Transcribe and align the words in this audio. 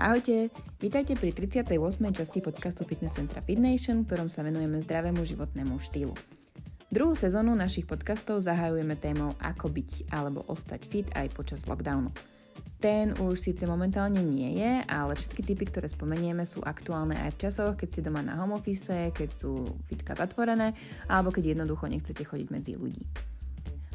Ahojte, 0.00 0.48
vítajte 0.80 1.12
pri 1.12 1.28
38. 1.28 1.76
časti 2.16 2.40
podcastu 2.40 2.88
Fitness 2.88 3.20
Centra 3.20 3.44
Fit 3.44 3.60
Nation, 3.60 4.00
v 4.00 4.08
ktorom 4.08 4.32
sa 4.32 4.40
venujeme 4.40 4.80
zdravému 4.80 5.20
životnému 5.28 5.76
štýlu. 5.76 6.16
Druhú 6.88 7.12
sezónu 7.12 7.52
našich 7.52 7.84
podcastov 7.84 8.40
zahajujeme 8.40 8.96
témou 8.96 9.36
ako 9.44 9.68
byť 9.68 10.08
alebo 10.08 10.40
ostať 10.48 10.80
fit 10.88 11.04
aj 11.12 11.28
počas 11.36 11.68
lockdownu. 11.68 12.16
Ten 12.80 13.12
už 13.20 13.44
síce 13.44 13.68
momentálne 13.68 14.24
nie 14.24 14.56
je, 14.56 14.80
ale 14.88 15.20
všetky 15.20 15.44
typy, 15.44 15.68
ktoré 15.68 15.92
spomenieme, 15.92 16.48
sú 16.48 16.64
aktuálne 16.64 17.20
aj 17.20 17.36
v 17.36 17.40
časoch, 17.44 17.76
keď 17.76 17.88
ste 17.92 18.00
doma 18.00 18.24
na 18.24 18.40
home 18.40 18.56
office, 18.56 19.12
keď 19.12 19.28
sú 19.36 19.68
fitka 19.84 20.16
zatvorené, 20.16 20.72
alebo 21.12 21.28
keď 21.28 21.52
jednoducho 21.52 21.92
nechcete 21.92 22.24
chodiť 22.24 22.48
medzi 22.48 22.72
ľudí. 22.72 23.04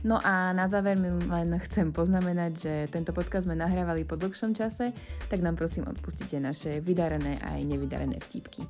No 0.05 0.21
a 0.21 0.53
na 0.53 0.69
záver 0.69 1.01
mi 1.01 1.09
len 1.09 1.57
chcem 1.65 1.89
poznamenať, 1.89 2.51
že 2.61 2.73
tento 2.93 3.09
podcast 3.09 3.49
sme 3.49 3.57
nahrávali 3.57 4.05
po 4.05 4.13
dlhšom 4.13 4.53
čase, 4.53 4.93
tak 5.33 5.41
nám 5.41 5.57
prosím 5.57 5.89
odpustite 5.89 6.37
naše 6.37 6.77
vydarené 6.77 7.41
aj 7.41 7.65
nevydarené 7.65 8.21
vtipky. 8.21 8.69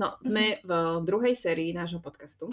No, 0.00 0.16
sme 0.24 0.64
v 0.64 1.04
druhej 1.04 1.36
sérii 1.36 1.76
nášho 1.76 2.00
podcastu. 2.00 2.48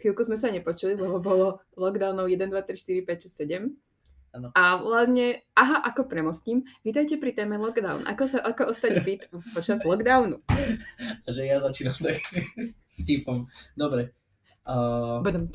Chvíľku 0.00 0.24
sme 0.24 0.40
sa 0.40 0.48
nepočuli, 0.48 0.96
lebo 0.96 1.20
bolo 1.20 1.60
lockdownov 1.76 2.32
1, 2.32 2.48
2, 2.48 2.48
3, 2.48 3.04
4, 3.04 3.28
5, 3.28 3.28
6, 3.28 3.44
7. 3.60 3.91
Áno. 4.32 4.48
A 4.56 4.80
hlavne, 4.80 5.44
aha, 5.52 5.84
ako 5.92 6.08
premostím, 6.08 6.64
vítajte 6.80 7.20
pri 7.20 7.36
téme 7.36 7.60
lockdown. 7.60 8.08
Ako, 8.08 8.24
sa, 8.24 8.40
ako 8.40 8.72
ostať 8.72 9.04
fit 9.04 9.28
počas 9.52 9.84
lockdownu? 9.84 10.40
že 11.36 11.44
ja 11.44 11.60
začínam 11.60 11.92
tak 12.00 12.16
vtipom. 13.04 13.44
Dobre. 13.76 14.16
Uh, 14.64 15.20
Budem 15.20 15.52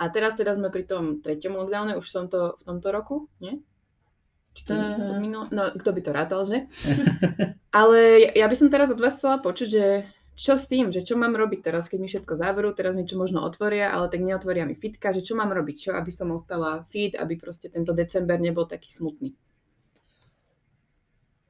A 0.00 0.02
teraz 0.08 0.32
teda 0.40 0.56
sme 0.56 0.72
pri 0.72 0.88
tom 0.88 1.20
treťom 1.20 1.60
lockdowne, 1.60 2.00
už 2.00 2.08
som 2.08 2.32
to 2.32 2.56
v 2.56 2.62
tomto 2.64 2.88
roku, 2.88 3.28
nie? 3.36 3.60
No, 5.52 5.76
kto 5.76 5.92
by 5.92 6.00
to 6.00 6.10
rátal, 6.16 6.40
že? 6.48 6.64
Ale 7.76 8.32
ja 8.32 8.48
by 8.48 8.56
som 8.56 8.72
teraz 8.72 8.88
od 8.88 8.96
vás 8.96 9.20
chcela 9.20 9.44
počuť, 9.44 9.68
že 9.68 10.08
čo 10.36 10.60
s 10.60 10.68
tým, 10.68 10.92
že 10.92 11.00
čo 11.00 11.16
mám 11.16 11.32
robiť 11.32 11.64
teraz, 11.64 11.88
keď 11.88 11.98
mi 11.98 12.08
všetko 12.12 12.36
zavrú, 12.36 12.68
teraz 12.76 12.92
mi 12.92 13.08
čo 13.08 13.16
možno 13.16 13.40
otvoria, 13.40 13.90
ale 13.90 14.12
tak 14.12 14.20
neotvoria 14.20 14.68
mi 14.68 14.76
fitka, 14.76 15.16
že 15.16 15.24
čo 15.24 15.32
mám 15.32 15.48
robiť, 15.48 15.76
čo, 15.88 15.90
aby 15.96 16.12
som 16.12 16.28
ostala 16.30 16.84
fit, 16.92 17.16
aby 17.16 17.40
proste 17.40 17.72
tento 17.72 17.96
december 17.96 18.36
nebol 18.36 18.68
taký 18.68 18.92
smutný. 18.92 19.32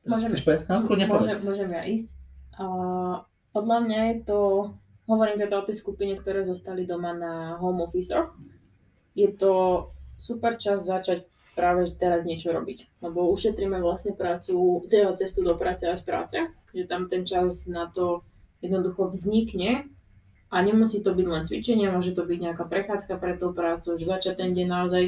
Chceš 0.06 0.46
povedať? 0.46 0.70
No, 0.70 0.86
kľudne 0.86 1.10
Môžem, 1.10 1.38
môžem 1.42 1.70
ja 1.74 1.82
ísť. 1.82 2.14
Uh, 2.54 3.26
podľa 3.50 3.78
mňa 3.90 4.00
je 4.06 4.16
to, 4.22 4.40
hovorím 5.10 5.42
teda 5.42 5.58
o 5.58 5.66
tej 5.66 5.76
skupine, 5.82 6.14
ktoré 6.14 6.46
zostali 6.46 6.86
doma 6.86 7.10
na 7.10 7.58
home 7.58 7.82
office 7.82 8.14
je 9.16 9.32
to 9.32 9.52
super 10.20 10.60
čas 10.60 10.84
začať 10.84 11.24
práve 11.56 11.88
teraz 11.96 12.28
niečo 12.28 12.52
robiť. 12.52 13.00
Lebo 13.00 13.32
ušetríme 13.32 13.80
vlastne 13.80 14.12
prácu, 14.12 14.84
cestu 14.92 15.40
do 15.40 15.56
práce 15.56 15.88
a 15.88 15.96
z 15.96 16.04
práce, 16.04 16.38
že 16.76 16.84
tam 16.84 17.08
ten 17.08 17.24
čas 17.24 17.64
na 17.64 17.88
to 17.88 18.20
jednoducho 18.66 19.08
vznikne 19.08 19.86
a 20.50 20.56
nemusí 20.62 21.02
to 21.02 21.14
byť 21.14 21.26
len 21.26 21.42
cvičenie, 21.46 21.86
môže 21.90 22.14
to 22.14 22.22
byť 22.26 22.38
nejaká 22.38 22.64
prechádzka 22.66 23.14
pre 23.18 23.34
tú 23.38 23.50
prácu, 23.54 23.94
že 23.94 24.04
začať 24.06 24.42
ten 24.42 24.50
deň 24.54 24.66
naozaj 24.66 25.04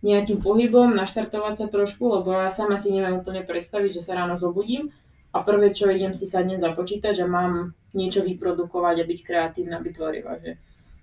nejakým 0.00 0.38
pohybom, 0.38 0.94
naštartovať 0.94 1.54
sa 1.58 1.66
trošku, 1.66 2.06
lebo 2.06 2.30
ja 2.30 2.52
sama 2.54 2.78
si 2.78 2.94
neviem 2.94 3.18
úplne 3.18 3.42
predstaviť, 3.42 3.98
že 3.98 4.04
sa 4.04 4.14
ráno 4.14 4.38
zobudím 4.38 4.94
a 5.34 5.42
prvé, 5.42 5.74
čo 5.74 5.90
idem 5.90 6.14
si 6.14 6.24
sadnem 6.24 6.62
za 6.62 6.70
počítač 6.72 7.18
a 7.20 7.26
mám 7.26 7.74
niečo 7.92 8.22
vyprodukovať 8.22 8.96
a 9.02 9.08
byť 9.08 9.18
kreatívna, 9.26 9.82
byť 9.82 9.92
tvorivá. 9.92 10.38
Že 10.38 10.50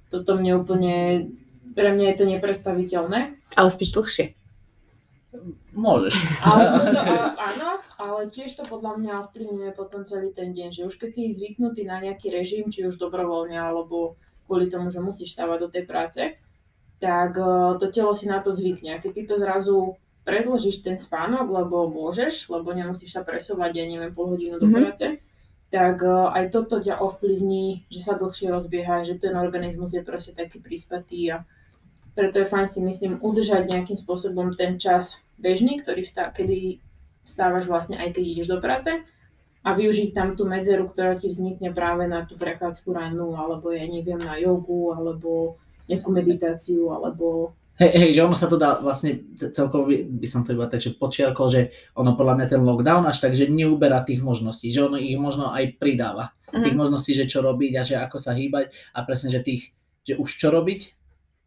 toto 0.09 0.39
mne 0.39 0.63
úplne, 0.63 0.95
pre 1.75 1.91
mňa 1.91 2.05
je 2.13 2.17
to 2.17 2.25
nepredstaviteľné. 2.25 3.19
Ale 3.57 3.69
spíš 3.69 3.93
dlhšie. 3.93 4.44
Môžeš. 5.73 6.13
Ale 6.41 6.61
to, 6.95 6.99
a, 6.99 7.35
áno, 7.35 7.69
ale 7.99 8.21
tiež 8.31 8.55
to 8.55 8.63
podľa 8.65 8.97
mňa 8.97 9.11
ovplyvňuje 9.27 9.71
potom 9.75 10.03
celý 10.03 10.31
ten 10.31 10.51
deň, 10.55 10.69
že 10.71 10.81
už 10.87 10.95
keď 10.95 11.09
si 11.15 11.31
zvyknutý 11.31 11.83
na 11.83 11.99
nejaký 11.99 12.31
režim, 12.31 12.71
či 12.71 12.87
už 12.87 12.95
dobrovoľne, 12.97 13.57
alebo 13.57 14.15
kvôli 14.45 14.69
tomu, 14.69 14.93
že 14.93 15.01
musíš 15.01 15.33
stávať 15.33 15.57
do 15.65 15.69
tej 15.73 15.83
práce, 15.89 16.21
tak 17.01 17.35
eh, 17.35 17.71
to 17.81 17.85
telo 17.91 18.13
si 18.13 18.25
na 18.29 18.39
to 18.39 18.53
zvykne. 18.53 18.95
A 18.95 19.01
keď 19.01 19.11
ty 19.13 19.21
to 19.25 19.35
zrazu 19.35 19.97
predložíš 20.25 20.81
ten 20.81 20.97
spánok, 20.97 21.45
lebo 21.49 21.85
môžeš, 21.85 22.49
lebo 22.49 22.73
nemusíš 22.73 23.13
sa 23.13 23.21
presovať, 23.21 23.71
ja 23.77 23.85
neviem, 23.85 24.09
pol 24.09 24.33
hodinu 24.33 24.57
do 24.57 24.65
Mhm. 24.65 24.73
práce, 24.73 25.05
tak 25.69 26.01
eh, 26.01 26.27
aj 26.37 26.45
toto 26.53 26.77
ťa 26.79 27.01
ovplyvní, 27.01 27.89
že 27.89 27.99
sa 27.99 28.13
dlhšie 28.15 28.53
rozbieha, 28.53 29.01
že 29.03 29.17
ten 29.17 29.33
organizmus 29.35 29.93
je 29.93 30.01
proste 30.05 30.37
taký 30.37 30.61
prispatý 30.61 31.33
a 31.33 31.43
preto 32.15 32.39
je 32.39 32.47
fajn 32.47 32.67
si 32.71 32.79
myslím 32.79 33.19
udržať 33.19 33.67
nejakým 33.67 33.99
spôsobom 33.99 34.55
ten 34.55 34.79
čas 34.79 35.19
bežný, 35.37 35.79
ktorý 35.81 36.03
vstá, 36.05 36.31
kedy 36.31 36.79
vstávaš 37.25 37.65
vlastne 37.65 37.97
aj 37.97 38.15
keď 38.15 38.23
ideš 38.23 38.47
do 38.53 38.59
práce 38.61 38.91
a 39.65 39.69
využiť 39.73 40.13
tam 40.13 40.37
tú 40.37 40.45
medzeru, 40.45 40.85
ktorá 40.85 41.17
ti 41.17 41.25
vznikne 41.25 41.73
práve 41.73 42.05
na 42.05 42.21
tú 42.21 42.37
prechádzku 42.37 42.85
rannú, 42.93 43.33
alebo 43.33 43.73
ja 43.73 43.81
neviem, 43.89 44.21
na 44.21 44.37
jogu, 44.37 44.93
alebo 44.93 45.57
nejakú 45.89 46.09
meditáciu, 46.13 46.93
alebo 46.93 47.53
Hej, 47.75 47.91
hej, 47.91 48.11
že 48.15 48.23
ono 48.23 48.31
sa 48.31 48.47
to 48.47 48.55
dá 48.55 48.79
vlastne 48.79 49.27
celkovo 49.35 49.91
by, 49.91 50.23
som 50.23 50.47
to 50.47 50.55
iba 50.55 50.63
takže 50.63 50.95
počiarkol, 50.95 51.51
že 51.51 51.75
ono 51.91 52.15
podľa 52.15 52.39
mňa 52.39 52.47
ten 52.47 52.63
lockdown 52.63 53.03
až 53.03 53.19
tak, 53.19 53.35
že 53.35 53.51
neuberá 53.51 53.99
tých 53.99 54.23
možností, 54.23 54.71
že 54.71 54.87
ono 54.87 54.95
ich 54.95 55.19
možno 55.19 55.51
aj 55.51 55.75
pridáva. 55.75 56.31
Tých 56.55 56.71
Mhm. 56.71 56.79
možností, 56.79 57.11
že 57.11 57.27
čo 57.27 57.43
robiť 57.43 57.71
a 57.75 57.83
že 57.83 57.99
ako 57.99 58.15
sa 58.15 58.31
hýbať 58.31 58.71
a 58.95 59.03
presne, 59.03 59.27
že 59.27 59.43
tých, 59.43 59.75
že 60.07 60.15
už 60.15 60.29
čo 60.39 60.55
robiť, 60.55 60.81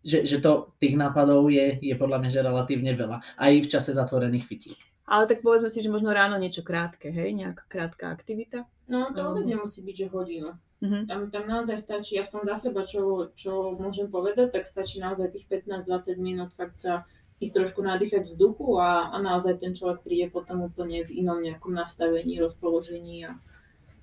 že, 0.05 0.25
že 0.25 0.39
to 0.39 0.73
tých 0.79 0.95
nápadov 0.95 1.51
je, 1.51 1.79
je 1.83 1.95
podľa 1.99 2.19
mňa 2.23 2.31
že 2.31 2.41
relatívne 2.45 2.93
veľa. 2.95 3.19
Aj 3.37 3.53
v 3.53 3.71
čase 3.71 3.91
zatvorených 3.91 4.47
fitík. 4.47 4.79
Ale 5.09 5.25
tak 5.25 5.41
povedzme 5.41 5.73
si, 5.73 5.81
že 5.81 5.89
možno 5.89 6.13
ráno 6.13 6.37
niečo 6.37 6.61
krátke, 6.61 7.09
hej? 7.09 7.33
Nejaká 7.33 7.65
krátka 7.65 8.13
aktivita. 8.13 8.69
no 8.93 9.09
to 9.17 9.25
vôbec 9.25 9.45
nemusí 9.49 9.81
byť, 9.81 9.97
že 9.97 10.07
hodinu. 10.13 10.51
Mhm. 10.79 11.11
Tam, 11.11 11.21
tam 11.33 11.45
naozaj 11.49 11.81
stačí, 11.81 12.15
aspoň 12.21 12.55
za 12.55 12.57
seba, 12.69 12.87
čo, 12.87 13.35
čo 13.35 13.75
môžem 13.75 14.07
povedať, 14.07 14.55
tak 14.55 14.65
stačí 14.69 15.03
naozaj 15.03 15.35
tých 15.35 15.51
15-20 15.51 16.21
minút 16.23 16.55
fakt 16.55 16.79
sa 16.79 17.09
ísť 17.39 17.55
trošku 17.55 17.81
nadýchať 17.83 18.27
vzduchu 18.27 18.79
a, 18.79 19.11
a 19.11 19.17
naozaj 19.19 19.63
ten 19.63 19.75
človek 19.75 20.03
príde 20.03 20.27
potom 20.31 20.63
úplne 20.67 21.07
v 21.07 21.23
inom 21.23 21.39
nejakom 21.39 21.71
nastavení, 21.71 22.39
rozpoložení 22.39 23.27
a 23.27 23.39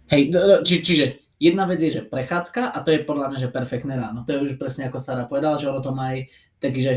Hej, 0.06 0.30
no, 0.30 0.40
no, 0.46 0.56
či, 0.62 0.86
čiže 0.86 1.25
jedna 1.40 1.68
vec 1.68 1.80
je, 1.82 2.00
že 2.00 2.08
prechádzka 2.08 2.72
a 2.72 2.78
to 2.82 2.94
je 2.94 3.04
podľa 3.04 3.32
mňa, 3.32 3.40
že 3.48 3.54
perfektné 3.54 3.94
ráno. 3.96 4.24
To 4.24 4.32
je 4.36 4.44
už 4.52 4.60
presne 4.60 4.88
ako 4.88 5.00
Sara 5.00 5.28
povedala, 5.28 5.60
že 5.60 5.70
ono 5.70 5.84
to 5.84 5.92
má 5.92 6.16
aj 6.16 6.32
taký, 6.60 6.80
že, 6.80 6.94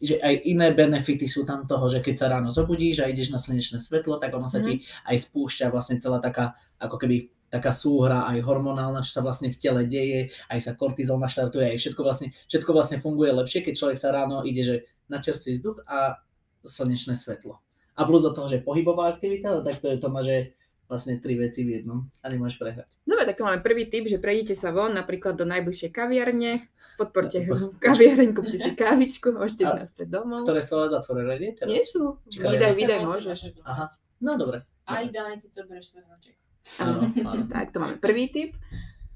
že 0.00 0.20
aj 0.20 0.34
iné 0.44 0.72
benefity 0.72 1.24
sú 1.24 1.48
tam 1.48 1.64
toho, 1.64 1.88
že 1.88 2.04
keď 2.04 2.14
sa 2.16 2.26
ráno 2.28 2.52
zobudíš 2.52 3.04
a 3.04 3.10
ideš 3.10 3.32
na 3.32 3.40
slnečné 3.40 3.80
svetlo, 3.80 4.20
tak 4.20 4.36
ono 4.36 4.48
sa 4.48 4.60
ti 4.60 4.84
aj 5.08 5.16
spúšťa 5.16 5.72
vlastne 5.72 5.96
celá 5.96 6.20
taká, 6.20 6.56
ako 6.76 6.96
keby 7.00 7.32
taká 7.50 7.74
súhra 7.74 8.30
aj 8.30 8.46
hormonálna, 8.46 9.02
čo 9.02 9.10
sa 9.10 9.26
vlastne 9.26 9.50
v 9.50 9.58
tele 9.58 9.82
deje, 9.90 10.30
aj 10.46 10.70
sa 10.70 10.72
kortizol 10.78 11.18
naštartuje, 11.18 11.74
aj 11.74 11.82
všetko 11.82 12.00
vlastne, 12.06 12.30
všetko 12.46 12.70
vlastne 12.70 13.02
funguje 13.02 13.34
lepšie, 13.34 13.66
keď 13.66 13.74
človek 13.74 13.98
sa 13.98 14.14
ráno 14.14 14.46
ide, 14.46 14.62
že 14.62 14.76
na 15.10 15.18
čerstvý 15.18 15.58
vzduch 15.58 15.82
a 15.90 16.22
slnečné 16.62 17.18
svetlo. 17.18 17.58
A 17.98 18.06
plus 18.06 18.22
do 18.22 18.30
toho, 18.30 18.46
že 18.46 18.62
pohybová 18.62 19.10
aktivita, 19.10 19.66
tak 19.66 19.82
to, 19.82 19.90
je, 19.90 19.96
to 19.98 20.08
má, 20.08 20.22
že 20.22 20.54
vlastne 20.90 21.14
tri 21.16 21.38
veci 21.38 21.62
v 21.62 21.78
jednom 21.78 22.02
a 22.18 22.26
nemôžeš 22.26 22.58
prehrať. 22.58 22.90
Dobre, 23.00 23.22
tak 23.22 23.38
to 23.38 23.46
máme 23.46 23.62
prvý 23.62 23.86
tip, 23.86 24.04
že 24.04 24.18
prejdite 24.18 24.52
sa 24.52 24.68
von 24.68 24.90
napríklad 24.90 25.38
do 25.38 25.46
najbližšej 25.46 25.88
kaviarne, 25.88 26.66
podporte 26.98 27.46
kaviareň, 27.86 28.34
kúpte 28.34 28.58
si 28.58 28.74
kávičku, 28.74 29.30
môžete 29.30 29.64
ísť 29.64 29.78
naspäť 29.78 30.08
domov. 30.10 30.42
Ktoré 30.42 30.58
sú 30.58 30.74
ale 30.74 30.90
zatvorené, 30.90 31.38
nie 31.38 31.52
teraz? 31.54 31.70
Nie 31.70 31.84
sú. 31.86 32.18
Vydaj, 32.26 32.74
vydaj, 32.74 32.98
môžeš. 33.00 33.38
môže- 33.54 33.62
Aha, 33.62 33.86
no 34.18 34.34
dobre. 34.34 34.66
A 34.84 35.06
ideálne, 35.06 35.38
keď 35.38 35.50
sa 35.52 35.62
berieš 35.64 35.94
svrnoček. 35.94 36.34
Áno, 36.76 36.98
áno. 37.06 37.46
Tak, 37.54 37.70
to 37.70 37.78
máme 37.78 37.96
prvý 37.96 38.26
tip. 38.26 38.58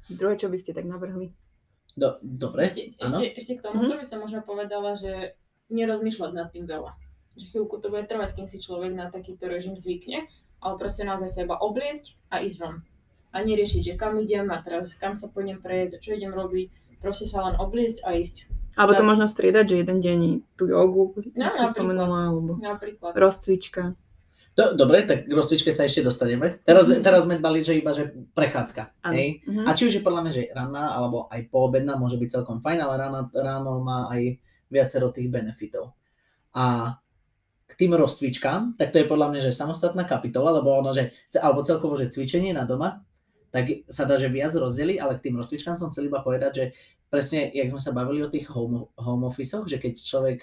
Druhé, 0.07 0.39
čo 0.39 0.47
by 0.47 0.57
ste 0.57 0.71
tak 0.71 0.87
navrhli? 0.87 1.35
Do, 1.93 2.19
dobre, 2.21 2.67
Ešte, 2.67 2.95
ešte, 2.97 3.27
ešte 3.35 3.53
k 3.55 3.61
tomuto 3.63 3.95
by 3.95 4.03
som 4.03 4.19
možno 4.19 4.43
povedala, 4.43 4.95
že 4.95 5.35
nerozmýšľať 5.69 6.31
nad 6.31 6.51
tým 6.51 6.65
veľa. 6.65 6.95
Že 7.35 7.45
chvíľku 7.51 7.75
to 7.79 7.87
bude 7.89 8.07
trvať, 8.07 8.31
kým 8.33 8.47
si 8.47 8.59
človek 8.59 8.91
na 8.91 9.07
takýto 9.09 9.47
režim 9.47 9.75
zvykne, 9.75 10.27
ale 10.65 10.75
proste 10.75 11.05
naozaj 11.05 11.29
sa 11.29 11.45
iba 11.45 11.55
obliecť 11.55 12.17
a 12.29 12.41
ísť 12.41 12.57
von. 12.59 12.81
A 13.31 13.43
neriešiť, 13.43 13.81
že 13.83 13.95
kam 13.95 14.17
idem 14.17 14.49
a 14.49 14.59
teraz 14.59 14.95
kam 14.95 15.13
sa 15.13 15.29
pôjdem 15.29 15.59
prejsť, 15.59 16.01
čo 16.01 16.15
idem 16.15 16.33
robiť. 16.33 16.73
Proste 16.99 17.27
sa 17.27 17.45
len 17.45 17.55
obliecť 17.55 18.01
a 18.01 18.17
ísť. 18.17 18.49
Alebo 18.75 18.97
to 18.97 19.05
možno 19.05 19.27
striedať, 19.27 19.65
že 19.69 19.77
jeden 19.77 19.99
deň 20.01 20.19
tú 20.57 20.67
jogu, 20.67 21.13
No, 21.31 21.47
napríklad. 21.47 21.71
spomenula, 21.71 22.21
alebo 22.27 22.57
Napríklad. 22.57 23.13
rozcvička. 23.15 23.95
Do, 24.53 24.71
dobre, 24.73 25.03
tak 25.03 25.27
k 25.27 25.33
rozcvičke 25.33 25.69
sa 25.69 25.83
ešte 25.83 26.01
dostaneme. 26.01 26.55
Teraz, 26.63 26.87
Mhm. 26.87 27.03
teraz 27.03 27.23
sme 27.23 27.37
dbali, 27.37 27.59
že 27.61 27.75
iba, 27.75 27.91
že 27.91 28.07
prechádzka. 28.33 28.83
Hej? 29.11 29.43
Mhm. 29.45 29.63
A 29.63 29.75
či 29.75 29.83
už 29.85 29.95
je 29.95 30.03
podľa 30.03 30.21
mňa, 30.23 30.33
že 30.33 30.43
ranná 30.49 30.91
alebo 30.91 31.27
aj 31.29 31.51
poobedná 31.51 31.95
môže 31.95 32.15
byť 32.15 32.31
celkom 32.33 32.59
fajn, 32.61 32.79
ale 32.81 32.95
ráno, 32.97 33.21
ráno 33.29 33.79
má 33.79 34.07
aj 34.09 34.39
viacero 34.69 35.11
tých 35.11 35.27
benefitov. 35.29 35.95
A 36.53 36.95
k 37.75 37.79
tým 37.87 37.99
rozcvičkám, 37.99 38.79
tak 38.79 38.95
to 38.95 39.03
je 39.03 39.11
podľa 39.11 39.35
mňa, 39.35 39.41
že 39.51 39.51
samostatná 39.51 40.07
kapitola, 40.07 40.63
lebo 40.63 40.71
ono, 40.79 40.95
že, 40.95 41.11
alebo 41.35 41.67
celkovo, 41.67 41.99
že 41.99 42.07
cvičenie 42.07 42.55
na 42.55 42.63
doma, 42.63 43.03
tak 43.51 43.87
sa 43.91 44.07
dá, 44.07 44.15
že 44.19 44.31
viac 44.31 44.55
rozdeli, 44.55 44.99
ale 44.99 45.19
k 45.19 45.31
tým 45.31 45.39
rozcvičkám 45.39 45.75
som 45.75 45.91
chcel 45.91 46.07
iba 46.07 46.23
povedať, 46.23 46.53
že 46.55 46.65
presne, 47.11 47.51
jak 47.51 47.71
sme 47.71 47.83
sa 47.83 47.91
bavili 47.91 48.23
o 48.23 48.31
tých 48.31 48.51
home, 48.51 48.91
home 48.95 49.27
office 49.27 49.59
že 49.67 49.79
keď 49.83 49.95
človek, 49.99 50.39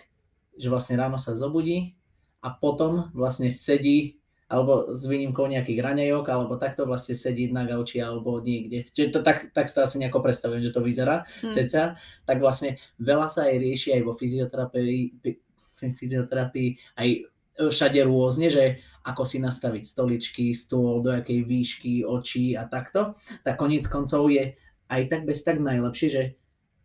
že 0.56 0.68
vlastne 0.68 1.00
ráno 1.00 1.16
sa 1.16 1.31
zobudí 1.36 1.95
a 2.44 2.51
potom 2.51 3.12
vlastne 3.16 3.48
sedí 3.48 4.22
alebo 4.51 4.92
s 4.92 5.07
výnimkou 5.07 5.48
nejakých 5.48 5.80
raňajok, 5.80 6.25
alebo 6.27 6.60
takto 6.60 6.84
vlastne 6.84 7.16
sedí 7.16 7.48
na 7.48 7.63
gauči 7.63 8.04
alebo 8.04 8.44
niekde. 8.44 8.84
Čiže 8.84 9.07
to, 9.16 9.19
tak, 9.24 9.56
tak 9.56 9.72
sa 9.72 9.88
asi 9.88 9.95
nejako 9.95 10.19
predstavujem, 10.19 10.60
že 10.60 10.75
to 10.75 10.84
vyzerá 10.84 11.24
hmm. 11.39 11.56
ceca. 11.56 11.95
Tak 12.27 12.38
vlastne 12.44 12.75
veľa 13.00 13.31
sa 13.31 13.48
aj 13.48 13.56
rieši 13.56 13.95
aj 13.95 14.01
vo 14.04 14.12
fyzioterapii, 14.12 15.24
fyzioterapii 15.89 17.01
aj 17.01 17.10
všade 17.57 18.00
rôzne, 18.06 18.48
že 18.54 18.80
ako 19.01 19.25
si 19.25 19.42
nastaviť 19.42 19.83
stoličky, 19.83 20.45
stôl, 20.54 21.01
do 21.01 21.10
akej 21.10 21.42
výšky, 21.45 21.94
očí 22.06 22.54
a 22.54 22.69
takto. 22.69 23.18
Tak 23.42 23.57
koniec 23.57 23.89
koncov 23.89 24.30
je 24.30 24.54
aj 24.94 25.01
tak 25.10 25.25
bez 25.25 25.42
tak 25.42 25.57
najlepšie, 25.57 26.07
že, 26.07 26.24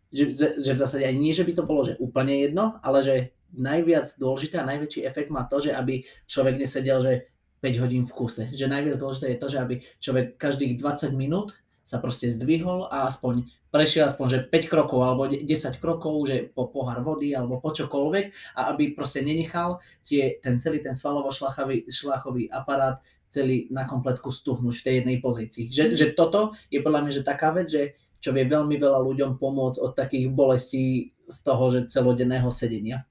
že, 0.09 0.25
že 0.57 0.73
v 0.73 0.81
zásade 0.81 1.05
aj 1.05 1.17
nie, 1.17 1.37
že 1.37 1.45
by 1.45 1.53
to 1.53 1.69
bolo 1.69 1.85
že 1.85 2.01
úplne 2.01 2.41
jedno, 2.41 2.81
ale 2.81 3.05
že 3.05 3.17
najviac 3.53 4.09
dôležité 4.17 4.59
a 4.59 4.69
najväčší 4.69 5.05
efekt 5.05 5.29
má 5.29 5.45
to, 5.45 5.61
že 5.61 5.77
aby 5.77 6.03
človek 6.25 6.57
nesedel, 6.57 6.99
že 7.05 7.13
5 7.61 7.83
hodín 7.83 8.05
v 8.05 8.13
kuse. 8.13 8.45
Že 8.53 8.67
najviac 8.69 8.97
dôležité 9.01 9.27
je 9.33 9.41
to, 9.41 9.49
že 9.49 9.59
aby 9.59 9.75
človek 10.01 10.27
každých 10.37 10.77
20 10.81 11.13
minút 11.17 11.57
sa 11.87 12.03
proste 12.03 12.35
zdvihol 12.35 12.91
a 12.91 13.07
aspoň 13.07 13.47
prešiel 13.71 14.11
aspoň 14.11 14.27
že 14.27 14.39
5 14.51 14.73
krokov 14.73 14.99
alebo 15.07 15.31
10 15.31 15.47
krokov, 15.79 16.27
že 16.27 16.51
po 16.51 16.67
pohár 16.67 17.07
vody 17.07 17.31
alebo 17.31 17.63
po 17.63 17.71
čokoľvek 17.71 18.59
a 18.59 18.75
aby 18.75 18.91
proste 18.91 19.23
nenechal 19.23 19.79
tie, 20.03 20.43
ten 20.43 20.59
celý 20.59 20.83
ten 20.83 20.99
svalovo-šlachový 20.99 21.87
šlachový 21.87 22.51
aparát 22.51 22.99
celý 23.31 23.71
na 23.71 23.87
kompletku 23.87 24.35
stuhnúť 24.35 24.75
v 24.83 24.85
tej 24.85 24.95
jednej 25.03 25.19
pozícii. 25.23 25.71
Že, 25.71 25.85
že 25.95 26.07
toto 26.19 26.59
je 26.75 26.83
podľa 26.83 27.07
mňa 27.07 27.13
že 27.15 27.23
taká 27.23 27.55
vec, 27.55 27.71
že 27.71 27.95
čo 28.19 28.35
vie 28.35 28.43
veľmi 28.43 28.75
veľa 28.75 29.07
ľuďom 29.07 29.39
pomôcť 29.39 29.79
od 29.79 29.93
takých 29.95 30.27
bolestí 30.35 31.15
z 31.27 31.39
toho, 31.47 31.71
že 31.71 31.87
celodenného 31.87 32.51
sedenia. 32.51 33.07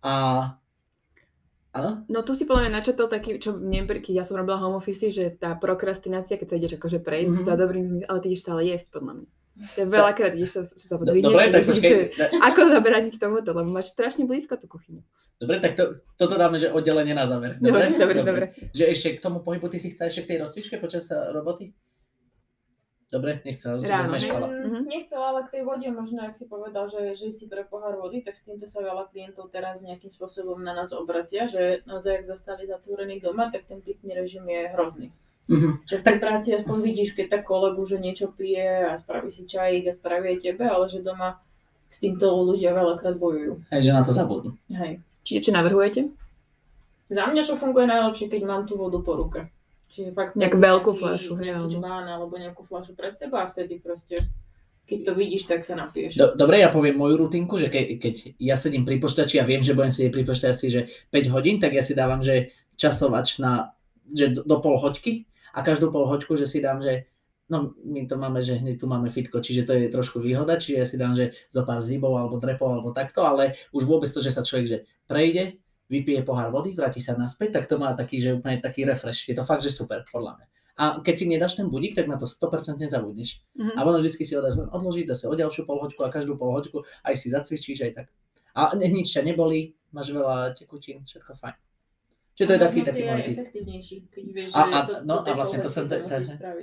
A 0.00 0.14
Áno? 1.76 1.90
No 2.08 2.24
tu 2.24 2.32
si 2.32 2.48
podľa 2.48 2.66
mňa 2.66 2.72
načetol 2.80 3.06
taký, 3.12 3.36
čo 3.36 3.52
mne, 3.52 3.84
keď 3.84 4.14
ja 4.16 4.24
som 4.24 4.40
robila 4.40 4.56
home 4.56 4.80
office, 4.80 5.12
že 5.12 5.36
tá 5.36 5.52
prokrastinácia, 5.52 6.40
keď 6.40 6.48
sa 6.48 6.56
ideš 6.56 6.72
akože 6.80 7.04
prejsť, 7.04 7.34
mm-hmm. 7.36 7.48
tá 7.48 7.54
dobrým, 7.54 7.86
ale 8.08 8.18
ty 8.24 8.26
ideš 8.32 8.48
stále 8.48 8.64
jesť, 8.64 8.96
podľa 8.96 9.12
mňa. 9.20 9.28
To 9.56 9.78
je 9.80 9.88
veľakrát, 9.88 10.32
ideš 10.36 10.52
sa, 10.52 10.62
sa 10.76 10.96
podvinieš, 11.00 11.32
Dobre, 11.32 11.48
tak 11.48 11.64
počkej. 11.64 12.00
Ako 12.52 12.60
zabrániť 12.72 13.14
tomuto, 13.16 13.56
lebo 13.56 13.68
máš 13.68 13.92
strašne 13.92 14.28
blízko 14.28 14.56
tú 14.60 14.68
kuchyňu. 14.68 15.00
Dobre, 15.36 15.60
tak 15.60 15.76
to, 15.76 16.00
toto 16.16 16.40
dáme, 16.40 16.56
že 16.56 16.72
oddelenie 16.72 17.12
na 17.12 17.28
záver. 17.28 17.60
Dobre, 17.60 17.92
dobre, 17.92 18.20
dobre. 18.24 18.24
dobre. 18.24 18.46
Že 18.72 18.84
ešte 18.88 19.08
k 19.16 19.24
tomu 19.24 19.44
pohybu, 19.44 19.68
ty 19.68 19.76
si 19.76 19.92
chceš 19.92 20.12
ešte 20.12 20.22
k 20.24 20.30
tej 20.32 20.38
rozcvičke 20.44 20.76
počas 20.80 21.12
roboty? 21.12 21.76
Dobre, 23.06 23.38
nechcela, 23.46 23.78
si 23.78 23.86
zmeškala. 23.86 24.50
Mm, 24.50 24.90
nechcela, 24.90 25.30
ale 25.30 25.46
k 25.46 25.52
tej 25.54 25.62
vode 25.62 25.86
možno, 25.94 26.26
ak 26.26 26.34
si 26.34 26.50
povedal, 26.50 26.90
že, 26.90 27.14
že 27.14 27.30
si 27.30 27.46
pre 27.46 27.62
pohár 27.62 27.94
vody, 27.94 28.18
tak 28.18 28.34
s 28.34 28.42
týmto 28.42 28.66
sa 28.66 28.82
veľa 28.82 29.06
klientov 29.14 29.46
teraz 29.54 29.78
nejakým 29.78 30.10
spôsobom 30.10 30.58
na 30.58 30.74
nás 30.74 30.90
obracia, 30.90 31.46
že 31.46 31.86
naozaj, 31.86 32.18
ak 32.18 32.24
zostali 32.26 32.66
zatvorení 32.66 33.22
doma, 33.22 33.46
tak 33.54 33.70
ten 33.70 33.78
pitný 33.78 34.10
režim 34.10 34.42
je 34.50 34.60
hrozný. 34.74 35.08
Mm-hmm. 35.46 35.86
Že 35.86 35.96
v 36.02 36.02
tej 36.02 36.16
práci 36.18 36.48
aspoň 36.58 36.76
vidíš, 36.82 37.14
keď 37.14 37.26
tak 37.38 37.42
kolegu, 37.46 37.78
že 37.86 38.02
niečo 38.02 38.34
pije 38.34 38.90
a 38.90 38.98
spraví 38.98 39.30
si 39.30 39.46
čajík 39.46 39.86
a 39.86 39.94
spraví 39.94 40.34
aj 40.34 40.38
tebe, 40.42 40.66
ale 40.66 40.90
že 40.90 41.06
doma 41.06 41.38
s 41.86 42.02
týmto 42.02 42.26
ľudia 42.42 42.74
veľakrát 42.74 43.14
bojujú. 43.14 43.62
Hej, 43.70 43.82
že 43.86 43.94
na 43.94 44.02
to 44.02 44.10
zabudnú. 44.10 44.58
Hej. 44.74 44.98
Čiže 45.22 45.50
čo 45.50 45.50
navrhujete? 45.54 46.10
Za 47.06 47.30
mňa 47.30 47.42
čo 47.46 47.54
funguje 47.54 47.86
najlepšie, 47.86 48.26
keď 48.26 48.42
mám 48.42 48.66
tú 48.66 48.74
vodu 48.74 48.98
po 48.98 49.14
ruke. 49.14 49.46
Čiže 49.86 50.10
fakt... 50.12 50.34
Nejak 50.34 50.58
veľkú 50.58 50.90
fľašu, 50.98 51.38
hej. 51.38 51.54
Nejaký 51.54 51.78
alebo 51.82 52.34
nejakú 52.34 52.62
fľašu 52.66 52.98
pred 52.98 53.14
seba 53.14 53.46
a 53.46 53.50
vtedy 53.50 53.78
proste 53.78 54.18
keď 54.86 54.98
to 55.02 55.12
vidíš, 55.18 55.50
tak 55.50 55.66
sa 55.66 55.74
napiješ. 55.74 56.14
Do, 56.14 56.26
dobre, 56.38 56.62
ja 56.62 56.70
poviem 56.70 56.94
moju 56.94 57.18
rutinku, 57.18 57.58
že 57.58 57.66
ke, 57.66 57.98
keď 57.98 58.38
ja 58.38 58.54
sedím 58.54 58.86
pri 58.86 59.02
počítači 59.02 59.42
a 59.42 59.48
viem, 59.48 59.58
že 59.58 59.74
budem 59.74 59.90
sedieť 59.90 60.14
pri 60.14 60.22
počítači 60.22 60.66
že 60.70 60.80
5 61.10 61.34
hodín, 61.34 61.58
tak 61.58 61.74
ja 61.74 61.82
si 61.82 61.98
dávam, 61.98 62.22
že 62.22 62.54
časovač 62.78 63.42
na, 63.42 63.74
že 64.06 64.30
do, 64.30 64.46
do 64.46 64.62
pol 64.62 64.78
hoďky 64.78 65.26
a 65.58 65.66
každú 65.66 65.90
pol 65.90 66.06
hoďku, 66.06 66.38
že 66.38 66.46
si 66.46 66.62
dám, 66.62 66.78
že 66.78 67.10
no 67.50 67.74
my 67.82 68.06
to 68.06 68.14
máme, 68.14 68.38
že 68.38 68.62
hneď 68.62 68.78
tu 68.78 68.86
máme 68.86 69.10
fitko, 69.10 69.42
čiže 69.42 69.66
to 69.66 69.74
je 69.74 69.90
trošku 69.90 70.22
výhoda, 70.22 70.54
čiže 70.54 70.76
ja 70.78 70.86
si 70.86 70.96
dám, 70.98 71.18
že 71.18 71.34
zo 71.50 71.66
pár 71.66 71.82
zíbov 71.82 72.14
alebo 72.14 72.38
drepov 72.38 72.70
alebo 72.70 72.94
takto, 72.94 73.26
ale 73.26 73.58
už 73.74 73.82
vôbec 73.90 74.06
to, 74.06 74.22
že 74.22 74.30
sa 74.30 74.46
človek 74.46 74.66
že 74.70 74.78
prejde, 75.10 75.58
vypije 75.86 76.26
pohár 76.26 76.50
vody, 76.50 76.74
vráti 76.74 76.98
sa 76.98 77.14
naspäť, 77.14 77.62
tak 77.62 77.64
to 77.70 77.78
má 77.78 77.94
taký, 77.94 78.18
že 78.18 78.34
úplne 78.34 78.58
taký 78.58 78.82
refresh. 78.82 79.26
Je 79.30 79.34
to 79.34 79.46
fakt, 79.46 79.62
že 79.62 79.70
super, 79.70 80.02
podľa 80.06 80.38
mňa. 80.38 80.46
A 80.76 80.84
keď 81.00 81.14
si 81.16 81.24
nedáš 81.24 81.56
ten 81.56 81.72
budík, 81.72 81.96
tak 81.96 82.04
na 82.04 82.20
to 82.20 82.28
100% 82.28 82.76
nezabudneš. 82.76 83.40
Mm-hmm. 83.56 83.80
A 83.80 83.80
ono 83.80 83.96
vždy 83.96 84.24
si 84.28 84.36
ho 84.36 84.44
dáš 84.44 84.60
len 84.60 84.68
odložiť 84.68 85.08
zase 85.08 85.24
o 85.24 85.32
ďalšiu 85.32 85.64
polhoďku 85.64 86.04
a 86.04 86.12
každú 86.12 86.36
polhoďku 86.36 86.84
aj 87.00 87.14
si 87.16 87.32
zacvičíš 87.32 87.78
aj 87.88 87.92
tak. 87.96 88.06
A 88.52 88.76
nič 88.76 89.08
ťa 89.08 89.24
nebolí, 89.24 89.72
máš 89.92 90.12
veľa 90.12 90.52
tekutín, 90.52 91.04
všetko 91.08 91.32
fajn. 91.32 91.56
Čiže 92.36 92.46
to 92.48 92.52
je 92.52 92.60
taký, 92.60 92.80
taký 92.84 93.02
môj 93.08 93.20
typ. 93.24 93.36
keď 94.12 94.24
vieš, 94.28 94.52
a, 94.52 94.68
a, 94.68 94.80
no, 95.00 95.24
a 95.24 95.30
vlastne 95.32 95.64
to 95.64 95.72
som, 95.72 95.88
to, 95.88 95.96
to, 96.04 96.16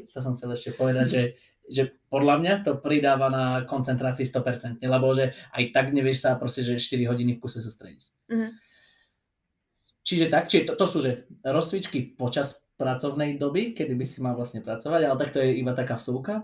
to 0.06 0.20
som 0.22 0.38
chcel 0.38 0.54
ešte 0.54 0.78
povedať, 0.78 1.06
že, 1.10 1.22
že 1.66 1.82
podľa 2.14 2.36
mňa 2.38 2.54
to 2.62 2.78
pridáva 2.78 3.34
na 3.34 3.66
koncentrácii 3.66 4.22
100%, 4.22 4.78
lebo 4.86 5.08
že 5.18 5.34
aj 5.34 5.74
tak 5.74 5.90
nevieš 5.90 6.30
sa 6.30 6.38
proste, 6.38 6.62
že 6.62 6.78
4 6.78 7.10
hodiny 7.10 7.34
v 7.34 7.42
kuse 7.42 7.58
sústrediť. 7.58 8.06
Mm-hmm. 8.30 8.50
Čiže 10.04 10.28
tak, 10.28 10.52
čiže 10.52 10.72
to, 10.72 10.74
to 10.76 10.86
sú 10.86 10.98
že 11.00 11.12
rozcvičky 11.48 12.20
počas 12.20 12.64
pracovnej 12.76 13.40
doby, 13.40 13.72
kedy 13.72 13.96
by 13.96 14.06
si 14.06 14.20
mal 14.20 14.36
vlastne 14.36 14.60
pracovať, 14.60 15.02
ale 15.08 15.20
tak 15.20 15.32
to 15.32 15.40
je 15.40 15.56
iba 15.56 15.72
taká 15.72 15.96
vsúka. 15.96 16.44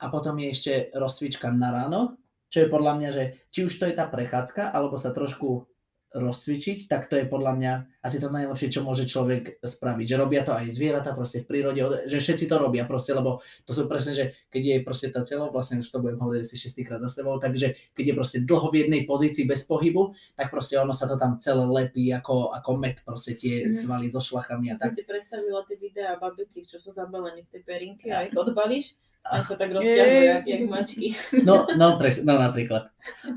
A 0.00 0.04
potom 0.08 0.38
je 0.40 0.48
ešte 0.48 0.72
rozcvička 0.96 1.52
na 1.52 1.74
ráno, 1.74 2.16
čo 2.50 2.64
je 2.64 2.72
podľa 2.72 2.92
mňa, 2.96 3.08
že 3.12 3.24
či 3.54 3.66
už 3.66 3.72
to 3.78 3.84
je 3.86 3.94
tá 3.94 4.10
prechádzka, 4.10 4.74
alebo 4.74 4.98
sa 4.98 5.14
trošku 5.14 5.69
rozcvičiť, 6.10 6.90
tak 6.90 7.06
to 7.06 7.14
je 7.22 7.24
podľa 7.26 7.52
mňa 7.54 7.72
asi 8.02 8.18
to 8.18 8.32
najlepšie, 8.34 8.72
čo 8.72 8.80
môže 8.82 9.06
človek 9.06 9.62
spraviť. 9.62 10.06
Že 10.10 10.16
robia 10.18 10.42
to 10.42 10.50
aj 10.50 10.66
zvieratá 10.72 11.14
proste 11.14 11.46
v 11.46 11.46
prírode, 11.46 11.82
že 12.10 12.18
všetci 12.18 12.50
to 12.50 12.56
robia 12.58 12.82
proste, 12.82 13.14
lebo 13.14 13.38
to 13.62 13.70
sú 13.70 13.86
presne, 13.86 14.18
že 14.18 14.24
keď 14.50 14.62
je 14.62 14.76
proste 14.82 15.08
to 15.14 15.22
telo, 15.22 15.54
vlastne 15.54 15.78
už 15.78 15.86
to 15.86 16.02
budem 16.02 16.18
hovoriť 16.18 16.44
si 16.46 16.56
šestýkrát 16.58 16.98
za 16.98 17.10
sebou, 17.10 17.38
takže 17.38 17.78
keď 17.94 18.04
je 18.10 18.14
proste 18.14 18.38
dlho 18.42 18.68
v 18.74 18.76
jednej 18.86 19.02
pozícii 19.06 19.46
bez 19.46 19.62
pohybu, 19.70 20.16
tak 20.34 20.50
proste 20.50 20.74
ono 20.82 20.90
sa 20.90 21.06
to 21.06 21.14
tam 21.14 21.38
celé 21.38 21.62
lepí 21.62 22.10
ako, 22.10 22.50
ako 22.58 22.70
med, 22.74 22.98
proste 23.06 23.38
tie 23.38 23.66
mm. 23.66 23.72
svaly 23.72 24.10
so 24.10 24.18
šlachami 24.18 24.74
a 24.74 24.74
tak. 24.74 24.90
si 24.90 25.06
predstavila 25.06 25.62
tie 25.62 25.78
videá 25.78 26.18
babetiek, 26.18 26.66
čo 26.66 26.82
sú 26.82 26.90
zabalení 26.90 27.46
v 27.46 27.50
tej 27.54 27.62
perinke 27.62 28.10
a 28.10 28.26
ich 28.26 28.34
odbalíš 28.34 28.98
a 29.24 29.42
sa 29.46 29.54
tak 29.54 29.70
rozťahujú, 29.76 30.22
jak, 30.26 30.44
jak 30.48 30.62
mačky. 30.66 31.06
No, 31.44 31.68
no, 31.76 32.00
pres, 32.00 32.24
no 32.24 32.40
napríklad. 32.40 32.88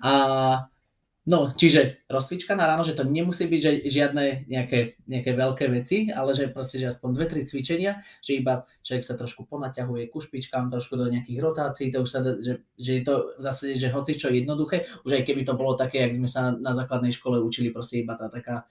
A 0.01 0.12
No, 1.24 1.56
čiže 1.56 2.03
rozcvička 2.12 2.51
na 2.51 2.68
ráno, 2.68 2.84
že 2.84 3.00
to 3.00 3.08
nemusí 3.08 3.48
byť 3.48 3.62
že 3.63 3.72
žiadne 3.88 4.44
nejaké, 4.44 5.00
nejaké 5.08 5.32
veľké 5.32 5.72
veci, 5.72 6.12
ale 6.12 6.36
že 6.36 6.51
proste, 6.51 6.84
že 6.84 6.92
aspoň 6.92 7.10
dve, 7.15 7.25
tri 7.32 7.42
cvičenia, 7.48 8.03
že 8.20 8.44
iba 8.44 8.68
človek 8.84 9.08
sa 9.08 9.15
trošku 9.15 9.48
ponaťahuje 9.48 10.12
ku 10.12 10.20
špičkám, 10.20 10.68
trošku 10.68 11.00
do 11.00 11.08
nejakých 11.08 11.39
rotácií, 11.39 11.96
to 11.96 12.03
už 12.03 12.10
sa, 12.12 12.20
že, 12.20 12.68
že 12.75 12.92
je 13.00 13.03
to 13.08 13.39
v 13.39 13.42
zásade, 13.42 13.80
že 13.80 13.88
hoci 13.96 14.20
čo 14.20 14.27
jednoduché, 14.36 14.84
už 15.08 15.15
aj 15.15 15.24
keby 15.24 15.48
to 15.48 15.56
bolo 15.56 15.80
také, 15.80 16.03
jak 16.03 16.12
sme 16.12 16.27
sa 16.27 16.51
na 16.51 16.75
základnej 16.75 17.15
škole 17.15 17.39
učili, 17.39 17.72
proste 17.72 18.03
iba 18.03 18.20
tá 18.20 18.27
taká 18.27 18.68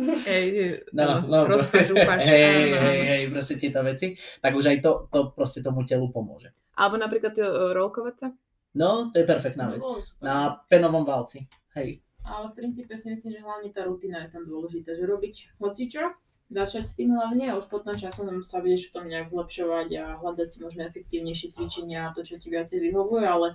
Hej, 0.00 0.86
no, 0.94 1.20
no, 1.26 1.50
no 1.50 1.56
hej, 2.30 2.72
hej, 2.72 3.00
hej, 3.04 3.22
proste 3.28 3.58
tieto 3.58 3.82
veci, 3.82 4.16
tak 4.40 4.54
už 4.54 4.74
aj 4.74 4.76
to, 4.80 5.10
to 5.12 5.34
proste 5.34 5.60
tomu 5.60 5.82
telu 5.82 6.08
pomôže. 6.08 6.50
Alebo 6.78 6.96
napríklad 6.96 7.34
e, 7.36 7.44
rolkovať 7.74 8.14
sa? 8.16 8.28
No, 8.74 9.10
to 9.10 9.18
je 9.18 9.26
perfektná 9.26 9.68
vec. 9.68 9.82
Na 10.22 10.62
penovom 10.70 11.02
valci. 11.02 11.42
Hej. 11.78 12.02
Ale 12.24 12.52
v 12.52 12.56
princípe 12.56 12.92
si 13.00 13.08
myslím, 13.10 13.32
že 13.32 13.44
hlavne 13.44 13.70
tá 13.72 13.82
rutina 13.88 14.26
je 14.26 14.36
tam 14.36 14.44
dôležitá, 14.44 14.92
že 14.92 15.08
robiť 15.08 15.56
hocičo, 15.56 16.14
začať 16.50 16.84
s 16.84 16.96
tým 16.98 17.14
hlavne 17.14 17.54
a 17.54 17.56
už 17.56 17.70
potom 17.70 17.94
časom 17.94 18.42
sa 18.42 18.58
vieš 18.60 18.90
v 18.90 18.94
tom 18.98 19.04
nejak 19.06 19.30
zlepšovať 19.30 19.88
a 19.96 20.04
hľadať 20.18 20.48
si 20.50 20.58
možno 20.60 20.84
efektívnejšie 20.84 21.54
cvičenia 21.54 22.10
a 22.10 22.12
to, 22.12 22.26
čo 22.26 22.36
ti 22.42 22.50
viacej 22.50 22.82
vyhovuje, 22.82 23.24
ale 23.24 23.48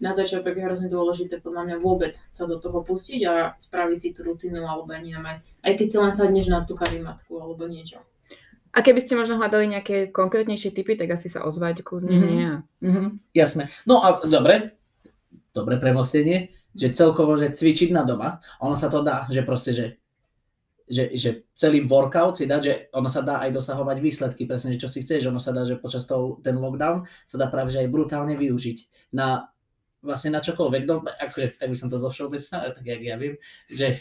na 0.00 0.16
začiatok 0.16 0.56
je 0.56 0.64
hrozne 0.64 0.88
dôležité 0.88 1.44
podľa 1.44 1.68
mňa 1.68 1.76
vôbec 1.84 2.16
sa 2.32 2.48
do 2.48 2.56
toho 2.56 2.80
pustiť 2.80 3.20
a 3.28 3.52
spraviť 3.60 3.98
si 4.00 4.08
tú 4.16 4.24
rutinu 4.24 4.64
alebo 4.64 4.88
ani 4.88 5.12
aj, 5.12 5.44
aj 5.60 5.72
keď 5.76 5.86
si 5.92 5.96
len 6.00 6.12
sadneš 6.16 6.48
na 6.48 6.64
tú 6.64 6.72
karimatku 6.72 7.36
alebo 7.36 7.68
niečo. 7.68 8.00
A 8.70 8.80
keby 8.80 9.02
ste 9.02 9.18
možno 9.18 9.36
hľadali 9.36 9.66
nejaké 9.66 10.14
konkrétnejšie 10.14 10.70
typy, 10.70 10.94
tak 10.94 11.10
asi 11.10 11.26
sa 11.26 11.42
ozvať 11.42 11.82
kľudne. 11.82 12.16
Mm-hmm. 12.16 12.32
Nie. 12.32 12.52
Mm-hmm. 12.80 13.06
Jasné. 13.34 13.68
No 13.84 14.00
a 14.00 14.22
dobre, 14.24 14.78
dobre 15.52 15.74
premostenie 15.76 16.54
že 16.74 16.94
celkovo, 16.94 17.34
že 17.34 17.50
cvičiť 17.50 17.90
na 17.90 18.06
doma, 18.06 18.38
ono 18.62 18.78
sa 18.78 18.86
to 18.86 19.02
dá, 19.02 19.26
že 19.30 19.42
proste, 19.42 19.74
že, 19.74 19.86
že, 20.86 21.10
že 21.14 21.30
celý 21.54 21.86
workout 21.86 22.38
si 22.38 22.46
dá, 22.46 22.62
že 22.62 22.90
ono 22.94 23.10
sa 23.10 23.22
dá 23.22 23.42
aj 23.42 23.54
dosahovať 23.54 23.96
výsledky, 23.98 24.46
presne, 24.46 24.74
že 24.74 24.82
čo 24.82 24.88
si 24.90 25.02
chceš, 25.02 25.30
ono 25.30 25.42
sa 25.42 25.50
dá, 25.50 25.66
že 25.66 25.78
počas 25.78 26.06
toho, 26.06 26.38
ten 26.42 26.54
lockdown 26.58 27.06
sa 27.26 27.36
dá 27.38 27.50
práve, 27.50 27.74
že 27.74 27.82
aj 27.82 27.90
brutálne 27.90 28.34
využiť 28.38 29.10
na 29.14 29.50
vlastne 30.00 30.32
na 30.32 30.40
čokoľvek, 30.40 30.82
no 30.88 31.04
akože 31.04 31.60
tak 31.60 31.68
by 31.68 31.76
som 31.76 31.92
to 31.92 32.00
zo 32.00 32.08
všeobecná, 32.08 32.72
tak 32.72 32.84
jak 32.84 33.00
ja 33.04 33.16
viem, 33.20 33.36
že, 33.68 34.00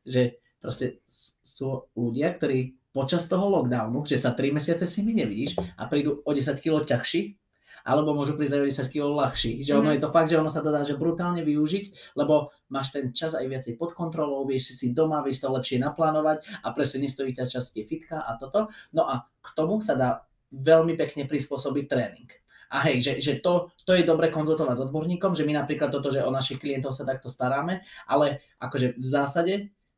že 0.00 0.40
proste 0.56 1.04
sú 1.44 1.84
ľudia, 1.92 2.32
ktorí 2.32 2.80
počas 2.96 3.28
toho 3.28 3.46
lockdownu, 3.46 4.08
že 4.08 4.16
sa 4.16 4.32
3 4.32 4.56
mesiace 4.56 4.88
s 4.88 4.96
nimi 4.98 5.20
nevidíš 5.20 5.60
a 5.76 5.84
prídu 5.86 6.24
o 6.24 6.30
10 6.32 6.56
kg 6.58 6.82
ťažší, 6.82 7.36
alebo 7.84 8.14
môžu 8.14 8.34
prísť 8.38 8.58
aj 8.58 8.88
10 8.88 8.94
kg 8.94 9.04
ľahší. 9.14 9.52
Že 9.62 9.72
ono 9.78 9.90
Mhm. 9.90 9.94
je 9.94 10.02
to 10.02 10.10
fakt, 10.10 10.28
že 10.30 10.38
ono 10.38 10.50
sa 10.50 10.62
to 10.64 10.70
dá 10.70 10.82
že 10.82 10.98
brutálne 10.98 11.42
využiť, 11.44 12.16
lebo 12.16 12.50
máš 12.70 12.94
ten 12.94 13.10
čas 13.12 13.34
aj 13.34 13.46
viacej 13.46 13.74
pod 13.78 13.94
kontrolou, 13.94 14.46
vieš 14.46 14.74
si 14.74 14.90
doma, 14.94 15.22
vieš 15.22 15.44
to 15.44 15.52
lepšie 15.52 15.78
naplánovať 15.78 16.42
a 16.64 16.72
presne 16.72 17.04
nestojí 17.04 17.34
ťa 17.34 17.44
čas 17.46 17.70
tie 17.70 17.84
fitka 17.84 18.22
a 18.22 18.34
toto. 18.40 18.72
No 18.94 19.04
a 19.04 19.28
k 19.42 19.48
tomu 19.54 19.78
sa 19.84 19.94
dá 19.94 20.24
veľmi 20.48 20.96
pekne 20.96 21.28
prispôsobiť 21.28 21.84
tréning. 21.86 22.28
A 22.68 22.84
hej, 22.84 23.00
že, 23.00 23.12
že 23.16 23.40
to, 23.40 23.72
to 23.88 23.96
je 23.96 24.04
dobre 24.04 24.28
konzultovať 24.28 24.76
s 24.76 24.84
odborníkom, 24.88 25.32
že 25.32 25.48
my 25.48 25.56
napríklad 25.56 25.88
toto, 25.88 26.12
že 26.12 26.20
o 26.20 26.28
našich 26.28 26.60
klientov 26.60 26.92
sa 26.92 27.08
takto 27.08 27.32
staráme, 27.32 27.80
ale 28.04 28.44
akože 28.60 29.00
v 29.00 29.06
zásade 29.08 29.54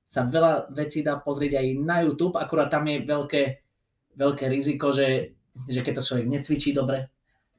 sa 0.06 0.22
veľa 0.26 0.70
vecí 0.74 1.02
dá 1.02 1.18
pozrieť 1.18 1.58
aj 1.58 1.66
na 1.82 2.02
YouTube, 2.02 2.38
akurát 2.38 2.70
tam 2.70 2.86
je 2.86 3.02
veľké, 3.02 3.42
veľké 4.14 4.44
riziko, 4.50 4.90
že, 4.94 5.34
že 5.66 5.82
keď 5.82 5.98
to 5.98 6.06
človek 6.14 6.26
necvičí 6.30 6.70
dobre, 6.70 7.10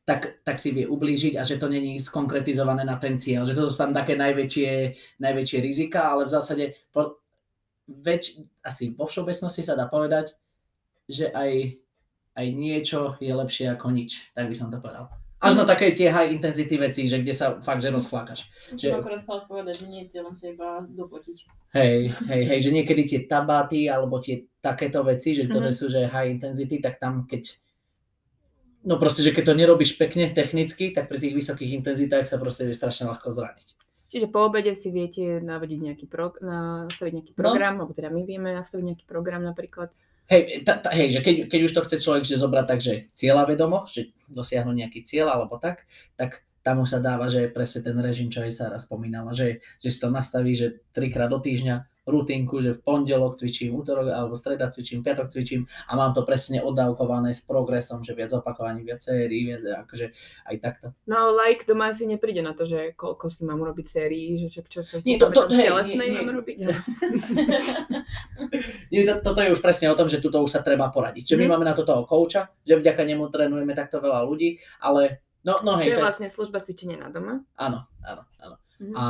tak, 0.01 0.41
tak 0.41 0.57
si 0.57 0.73
vie 0.73 0.89
ublížiť 0.89 1.37
a 1.37 1.45
že 1.45 1.61
to 1.61 1.69
není 1.69 2.01
skonkretizované 2.01 2.81
na 2.81 2.97
ten 2.97 3.15
cieľ, 3.21 3.45
že 3.45 3.53
to 3.53 3.69
sú 3.69 3.77
tam 3.77 3.93
také 3.93 4.17
najväčšie, 4.17 4.71
najväčšie 5.21 5.59
rizika, 5.61 6.09
ale 6.09 6.25
v 6.25 6.33
zásade 6.33 6.65
po, 6.89 7.21
väč, 7.85 8.39
asi 8.65 8.91
vo 8.97 9.05
všeobecnosti 9.05 9.61
sa 9.61 9.77
dá 9.77 9.85
povedať, 9.85 10.33
že 11.05 11.29
aj, 11.29 11.77
aj 12.33 12.45
niečo 12.49 12.99
je 13.21 13.29
lepšie 13.29 13.69
ako 13.69 13.93
nič, 13.93 14.31
tak 14.33 14.49
by 14.49 14.55
som 14.57 14.73
to 14.73 14.81
povedal. 14.81 15.11
Až 15.41 15.57
na 15.57 15.65
také 15.65 15.89
tie 15.89 16.05
high 16.13 16.29
intensity 16.37 16.77
veci, 16.77 17.09
že 17.09 17.17
kde 17.17 17.33
sa 17.33 17.57
fakt, 17.65 17.81
že 17.81 17.89
rozflákaš. 17.89 18.45
Že... 18.77 18.93
Že- 18.93 18.93
akorát 18.93 19.21
chcela 19.25 19.41
povedať, 19.49 19.75
že 19.81 19.85
nie 19.89 20.01
je 20.05 20.07
cieľom 20.13 20.33
sa 20.37 20.45
iba 20.53 20.85
dopotiť. 20.85 21.37
Hej, 21.73 22.13
hej, 22.29 22.41
hej, 22.45 22.59
že 22.61 22.69
niekedy 22.69 23.01
tie 23.09 23.19
tabaty 23.25 23.89
alebo 23.89 24.21
tie 24.21 24.45
takéto 24.61 25.01
veci, 25.01 25.33
že 25.33 25.49
ktoré 25.49 25.73
Mhm. 25.73 25.77
sú 25.77 25.89
že 25.89 26.05
high 26.05 26.29
intensity, 26.29 26.77
tak 26.77 27.01
tam 27.01 27.25
keď 27.25 27.57
no 28.83 28.97
proste, 28.97 29.21
že 29.21 29.31
keď 29.33 29.43
to 29.51 29.53
nerobíš 29.57 29.97
pekne 29.97 30.29
technicky, 30.33 30.91
tak 30.93 31.09
pri 31.09 31.21
tých 31.21 31.37
vysokých 31.37 31.71
intenzitách 31.81 32.25
sa 32.25 32.37
proste 32.41 32.65
vie 32.65 32.75
strašne 32.75 33.09
ľahko 33.09 33.29
zraniť. 33.33 33.77
Čiže 34.11 34.27
po 34.27 34.43
obede 34.43 34.75
si 34.75 34.91
viete 34.91 35.39
navodiť 35.39 35.79
nejaký 35.79 36.05
pro, 36.11 36.35
nastaviť 36.43 37.13
nejaký 37.15 37.33
No. 37.33 37.39
program, 37.39 37.79
alebo 37.79 37.95
teda 37.95 38.11
my 38.11 38.27
vieme 38.27 38.51
nastaviť 38.51 38.83
nejaký 38.83 39.05
program 39.07 39.39
napríklad. 39.47 39.95
Hej, 40.27 40.63
ta, 40.67 40.79
ta, 40.79 40.91
hej 40.91 41.11
že 41.11 41.19
keď, 41.23 41.47
keď 41.47 41.59
už 41.67 41.73
to 41.75 41.83
chce 41.87 41.95
človek 42.03 42.23
že 42.23 42.39
zobrať 42.39 42.65
tak, 42.67 42.79
že 42.83 43.07
cieľa 43.11 43.47
vedomo, 43.47 43.87
že 43.87 44.11
dosiahnuť 44.31 44.75
nejaký 44.75 44.99
cieľ 45.03 45.31
alebo 45.31 45.59
tak, 45.59 45.87
tak 46.19 46.43
tam 46.61 46.83
už 46.83 46.93
sa 46.93 46.99
dáva, 47.01 47.25
že 47.27 47.47
je 47.47 47.49
presne 47.49 47.81
ten 47.81 47.97
režim, 47.97 48.29
čo 48.29 48.45
aj 48.45 48.53
Sara 48.53 48.77
spomínala, 48.77 49.33
že, 49.33 49.65
že 49.81 49.89
si 49.89 49.97
to 49.97 50.13
nastaví, 50.13 50.53
že 50.53 50.85
trikrát 50.93 51.31
do 51.31 51.41
týždňa 51.41 51.89
rutinku, 52.03 52.57
že 52.59 52.73
v 52.73 52.81
pondelok 52.81 53.35
cvičím, 53.35 53.73
útorok 53.73 54.07
alebo 54.07 54.33
streda 54.33 54.65
cvičím, 54.67 54.99
piatok 54.99 55.27
cvičím 55.27 55.63
a 55.85 55.93
mám 55.93 56.11
to 56.11 56.21
presne 56.21 56.57
oddávkované 56.59 57.29
s 57.29 57.39
progresom, 57.39 58.01
že 58.01 58.11
viac 58.11 58.33
opakovaní, 58.33 58.81
viac 58.81 58.99
sérií, 58.99 59.45
viac, 59.47 59.61
akože 59.85 60.09
aj 60.43 60.55
takto. 60.57 60.87
No 61.05 61.29
ale 61.29 61.31
like 61.47 61.63
doma 61.63 61.87
asi 61.87 62.03
nepríde 62.03 62.41
na 62.41 62.51
to, 62.51 62.65
že 62.65 62.93
koľko 62.93 63.27
si 63.27 63.41
mám 63.43 63.59
urobiť 63.59 63.85
sérií, 63.87 64.39
že 64.39 64.49
čo, 64.49 64.61
čo, 64.63 64.81
čo 64.81 64.97
Nie, 65.01 65.15
to- 65.15 65.29
to- 65.29 65.45
hej, 65.49 65.69
telesnej 65.69 65.97
nie, 66.01 66.11
nie. 66.11 66.19
mám 66.19 66.33
robiť. 66.35 66.57
Nie, 68.89 69.01
to, 69.05 69.23
toto 69.23 69.39
je 69.39 69.51
už 69.51 69.61
presne 69.61 69.87
o 69.87 69.95
tom, 69.95 70.05
že 70.05 70.19
tuto 70.19 70.41
už 70.41 70.51
sa 70.51 70.59
treba 70.59 70.89
poradiť. 70.89 71.23
Že 71.27 71.35
my 71.37 71.45
Mhm. 71.45 71.51
máme 71.51 71.65
na 71.65 71.73
to 71.73 71.83
toho 71.83 72.03
kouča, 72.03 72.51
že 72.61 72.75
vďaka 72.75 73.03
nemu 73.03 73.23
trénujeme 73.29 73.71
takto 73.71 73.99
veľa 73.99 74.25
ľudí, 74.25 74.57
ale 74.79 75.21
no, 75.43 75.61
no 75.61 75.77
hej, 75.77 75.93
je 75.93 75.95
to, 75.95 76.01
vlastne 76.01 76.27
služba 76.27 76.59
cvičenia 76.59 76.97
na 76.97 77.07
doma. 77.07 77.39
áno, 77.55 77.87
áno, 78.01 78.23
áno. 78.37 78.55
Mhm. 78.81 78.93
A 78.93 79.03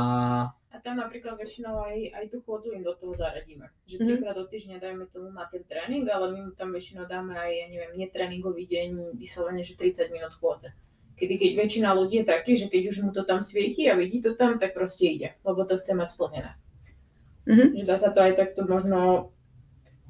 tam 0.82 0.98
napríklad 0.98 1.38
väčšinou 1.38 1.78
aj, 1.78 1.96
aj 2.12 2.24
tú 2.28 2.42
chôdzu 2.42 2.74
im 2.74 2.82
do 2.82 2.92
toho 2.98 3.14
zaradíme. 3.14 3.70
Že 3.86 3.96
Mhm. 3.98 4.06
trikrát 4.06 4.36
do 4.36 4.44
týždňa 4.50 4.76
dajme 4.82 5.04
tomu 5.14 5.30
na 5.30 5.46
ten 5.46 5.62
tréning, 5.64 6.04
ale 6.10 6.34
my 6.34 6.38
mu 6.46 6.52
tam 6.52 6.74
väčšinou 6.74 7.06
dáme 7.06 7.38
aj, 7.38 7.50
ja 7.54 7.66
neviem, 7.70 7.92
netréningový 7.96 8.66
deň, 8.66 9.14
vyslovene, 9.14 9.62
že 9.62 9.78
30 9.78 10.10
minút 10.10 10.34
chôdze. 10.36 10.74
Kedy 11.14 11.34
keď 11.38 11.50
väčšina 11.54 11.94
ľudí 11.94 12.20
je 12.20 12.26
taký, 12.26 12.58
že 12.58 12.66
keď 12.66 12.82
už 12.90 12.96
mu 13.06 13.10
to 13.14 13.22
tam 13.22 13.38
svieti 13.38 13.86
a 13.86 13.94
vidí 13.94 14.18
to 14.18 14.34
tam, 14.34 14.58
tak 14.58 14.74
proste 14.74 15.06
ide, 15.06 15.38
lebo 15.46 15.62
to 15.62 15.78
chce 15.78 15.94
mať 15.94 16.08
splnené. 16.10 16.58
Mhm. 17.46 17.78
Že 17.78 17.84
dá 17.86 17.96
sa 17.96 18.10
to 18.10 18.22
aj 18.22 18.34
takto 18.34 18.66
možno 18.66 19.30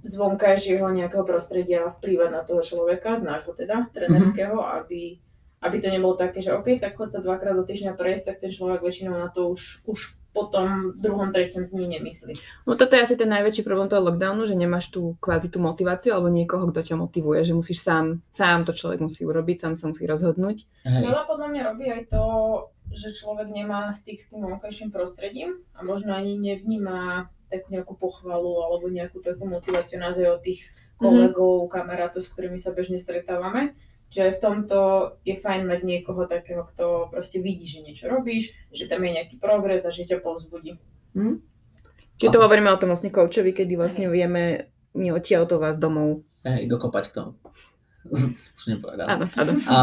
z 0.02 0.18
vonkajšieho 0.18 0.88
nejakého 0.90 1.22
prostredia 1.22 1.86
vplývať 1.86 2.30
na 2.32 2.42
toho 2.42 2.64
človeka, 2.64 3.20
z 3.20 3.22
nášho 3.22 3.54
teda, 3.54 3.86
trenerského, 3.94 4.58
aby, 4.58 5.22
aby 5.62 5.76
to 5.78 5.88
nebolo 5.94 6.18
také, 6.18 6.42
že 6.42 6.50
OK, 6.50 6.80
tak 6.82 6.98
chod 6.98 7.14
sa 7.14 7.22
dvakrát 7.22 7.54
do 7.54 7.62
týždňa 7.62 7.94
prejsť, 7.94 8.24
tak 8.26 8.36
ten 8.42 8.50
človek 8.50 8.82
väčšinou 8.82 9.14
na 9.14 9.30
to 9.30 9.46
už, 9.46 9.86
už 9.86 10.21
po 10.32 10.48
tom 10.48 10.96
druhom, 10.96 11.28
treťom 11.28 11.68
dni 11.68 12.00
nemyslí. 12.00 12.64
No 12.64 12.74
toto 12.74 12.96
je 12.96 13.04
asi 13.04 13.20
ten 13.20 13.28
najväčší 13.28 13.62
problém 13.62 13.92
toho 13.92 14.00
lockdownu, 14.08 14.48
že 14.48 14.56
nemáš 14.56 14.88
tú 14.88 15.20
kvázi 15.20 15.52
tú 15.52 15.60
motiváciu 15.60 16.16
alebo 16.16 16.32
niekoho, 16.32 16.72
kto 16.72 16.80
ťa 16.80 16.96
motivuje, 16.96 17.44
že 17.44 17.52
musíš 17.52 17.84
sám, 17.84 18.24
sám 18.32 18.64
to 18.64 18.72
človek 18.72 19.04
musí 19.04 19.28
urobiť, 19.28 19.56
sám 19.60 19.74
sa 19.76 19.92
musí 19.92 20.08
rozhodnúť. 20.08 20.64
hej, 20.88 21.04
Veľa 21.04 21.28
podľa 21.28 21.48
mňa 21.52 21.62
robí 21.68 21.86
aj 21.92 22.02
to, 22.08 22.24
že 22.92 23.12
človek 23.12 23.52
nemá 23.52 23.92
styk 23.92 24.18
s 24.20 24.28
tým 24.32 24.44
vonkajším 24.44 24.88
prostredím 24.88 25.60
a 25.76 25.84
možno 25.84 26.16
ani 26.16 26.40
nevníma 26.40 27.28
takú 27.52 27.68
nejakú 27.68 27.94
pochvalu 28.00 28.64
alebo 28.64 28.88
nejakú 28.88 29.20
takú 29.20 29.44
motiváciu 29.44 30.00
naozaj 30.00 30.24
od 30.28 30.40
tých 30.40 30.64
kolegov, 30.96 31.68
kamarátov, 31.68 32.24
s 32.24 32.30
ktorými 32.32 32.56
sa 32.56 32.72
bežne 32.72 32.96
stretávame. 32.96 33.76
Čiže 34.12 34.22
aj 34.22 34.32
v 34.32 34.42
tomto 34.42 34.78
je 35.22 35.34
fajn 35.34 35.62
mať 35.64 35.80
niekoho 35.82 36.22
takého, 36.26 36.68
kto 36.68 36.84
proste 37.08 37.40
vidí, 37.40 37.64
že 37.64 37.80
niečo 37.80 38.06
robíš, 38.06 38.52
že 38.68 38.84
tam 38.84 39.00
je 39.00 39.16
nejaký 39.16 39.36
progres 39.36 39.82
a 39.82 39.90
že 39.90 40.04
ťa 40.04 40.20
povzbudí. 40.20 40.76
Čiže 42.14 42.30
to 42.30 42.38
hovoríme 42.38 42.68
o 42.68 42.76
tom 42.76 42.92
vlastne 42.92 43.08
koučovi, 43.08 43.50
kedy 43.50 43.72
vlastne 43.74 44.06
vieme 44.06 44.68
nie 44.92 45.10
odtiaľ 45.10 45.44
to 45.44 45.56
vás 45.56 45.76
domov. 45.76 46.22
hej, 46.42 46.68
dokopať 46.68 47.04
k 47.08 47.12
tomu. 47.14 47.30
Už 48.12 48.66
nepovedal. 48.68 49.06
Áno, 49.08 49.24
áno. 49.32 49.52
A, 49.64 49.78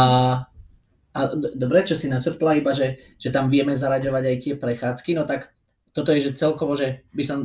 a 1.10 1.20
d- 1.28 1.56
dobre, 1.56 1.82
čo 1.82 1.96
si 1.96 2.06
načrtla, 2.06 2.54
iba 2.54 2.70
že, 2.70 3.02
že 3.16 3.30
tam 3.30 3.50
vieme 3.50 3.74
zaraďovať 3.74 4.24
aj 4.26 4.38
tie 4.38 4.54
prechádzky, 4.56 5.12
no 5.14 5.24
tak 5.24 5.50
toto 5.90 6.12
je, 6.12 6.22
že 6.22 6.38
celkovo, 6.38 6.78
že 6.78 7.02
by 7.12 7.24
som, 7.24 7.40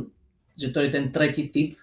že 0.53 0.69
to 0.69 0.79
je 0.79 0.89
ten 0.91 1.09
tretí 1.09 1.49
typ, 1.49 1.73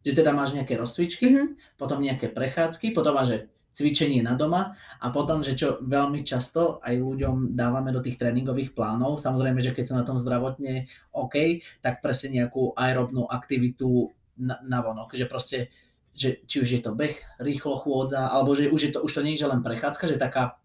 že 0.00 0.12
teda 0.12 0.32
máš 0.32 0.50
nejaké 0.52 0.74
rozcvičky, 0.74 1.30
Mhm. 1.30 1.44
potom 1.76 2.02
nejaké 2.02 2.26
prechádzky, 2.26 2.90
potom 2.90 3.14
máš 3.14 3.28
že 3.28 3.38
cvičenie 3.72 4.20
na 4.20 4.36
doma 4.36 4.76
a 5.00 5.06
potom, 5.08 5.40
že 5.40 5.56
čo 5.56 5.80
veľmi 5.80 6.22
často 6.22 6.78
aj 6.84 7.00
ľuďom 7.00 7.56
dávame 7.56 7.90
do 7.90 8.04
tých 8.04 8.20
tréningových 8.20 8.76
plánov, 8.76 9.16
samozrejme, 9.16 9.58
že 9.64 9.72
keď 9.72 9.84
sú 9.88 9.94
na 9.96 10.04
tom 10.04 10.20
zdravotne 10.20 10.86
OK, 11.16 11.64
tak 11.80 12.04
presne 12.04 12.44
nejakú 12.44 12.76
aerobnú 12.76 13.24
aktivitu 13.26 14.12
na, 14.38 14.60
na 14.64 14.84
vonok, 14.84 15.16
že 15.16 15.24
proste, 15.24 15.72
že 16.12 16.44
či 16.44 16.60
už 16.60 16.68
je 16.68 16.80
to 16.84 16.92
beh, 16.92 17.16
rýchlo 17.40 17.80
chôdza, 17.80 18.28
alebo 18.28 18.52
že 18.52 18.68
už, 18.68 18.80
je 18.80 18.92
to, 18.92 19.00
už 19.00 19.12
to 19.12 19.24
nie 19.24 19.34
je 19.34 19.44
že 19.44 19.50
len 19.50 19.64
prechádzka, 19.64 20.04
že 20.06 20.20
taká 20.20 20.60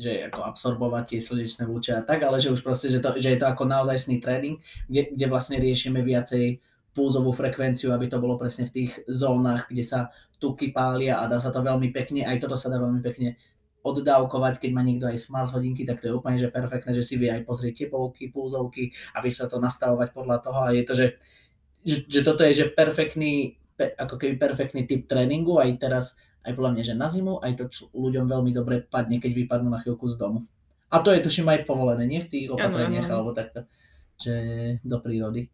že 0.00 0.32
ako 0.32 0.40
absorbovať 0.48 1.12
tie 1.12 1.20
slnečné 1.20 1.68
lúče 1.68 1.92
a 1.92 2.00
tak, 2.00 2.24
ale 2.24 2.40
že 2.40 2.48
už 2.48 2.64
proste, 2.64 2.88
že, 2.88 3.04
to, 3.04 3.20
že 3.20 3.36
je 3.36 3.38
to 3.38 3.44
ako 3.44 3.68
naozajstný 3.68 4.16
tréning, 4.16 4.56
kde, 4.88 5.12
kde 5.12 5.26
vlastne 5.28 5.60
riešime 5.60 6.00
viacej 6.00 6.64
pulzovú 6.90 7.30
frekvenciu, 7.30 7.94
aby 7.94 8.10
to 8.10 8.18
bolo 8.18 8.34
presne 8.34 8.66
v 8.66 8.74
tých 8.82 8.90
zónach, 9.06 9.70
kde 9.70 9.84
sa 9.86 10.00
tuky 10.42 10.74
pália 10.74 11.22
a 11.22 11.30
dá 11.30 11.38
sa 11.38 11.54
to 11.54 11.62
veľmi 11.62 11.94
pekne, 11.94 12.26
aj 12.26 12.42
toto 12.42 12.58
sa 12.58 12.66
dá 12.66 12.82
veľmi 12.82 12.98
pekne 12.98 13.38
oddávkovať, 13.80 14.60
keď 14.60 14.70
má 14.76 14.82
niekto 14.84 15.08
aj 15.08 15.16
smart 15.16 15.50
hodinky, 15.56 15.88
tak 15.88 16.04
to 16.04 16.12
je 16.12 16.16
úplne 16.16 16.36
že 16.36 16.52
perfektné, 16.52 16.92
že 16.92 17.06
si 17.06 17.16
vie 17.16 17.32
aj 17.32 17.48
pozrieť 17.48 17.86
tepovky, 17.86 18.28
pulzovky 18.28 18.92
a 19.16 19.24
vie 19.24 19.32
sa 19.32 19.48
to 19.48 19.56
nastavovať 19.56 20.12
podľa 20.12 20.36
toho 20.44 20.60
a 20.68 20.68
je 20.76 20.82
to, 20.84 20.92
že, 20.92 21.06
že, 21.80 21.96
že 22.04 22.20
toto 22.20 22.44
je 22.44 22.52
že 22.52 22.66
perfektný, 22.68 23.56
pe, 23.78 23.96
ako 23.96 24.20
keby 24.20 24.36
perfektný 24.36 24.84
typ 24.84 25.08
tréningu 25.08 25.56
aj 25.56 25.70
teraz, 25.80 26.18
aj 26.44 26.52
podľa 26.52 26.72
mňa, 26.76 26.84
že 26.84 26.94
na 26.96 27.08
zimu, 27.08 27.40
aj 27.40 27.52
to 27.56 27.64
č- 27.72 27.88
ľuďom 27.96 28.28
veľmi 28.28 28.52
dobre 28.52 28.84
padne, 28.84 29.16
keď 29.16 29.32
vypadnú 29.32 29.72
na 29.72 29.80
chvíľku 29.80 30.04
z 30.08 30.20
domu. 30.20 30.44
A 30.90 31.00
to 31.00 31.14
je 31.14 31.24
tuším 31.24 31.48
aj 31.48 31.64
povolené, 31.64 32.04
nie 32.04 32.20
v 32.20 32.28
tých 32.28 32.46
opatreniach 32.52 33.08
áno. 33.08 33.14
alebo 33.22 33.30
takto, 33.32 33.64
že 34.20 34.34
do 34.84 34.98
prírody. 35.00 35.48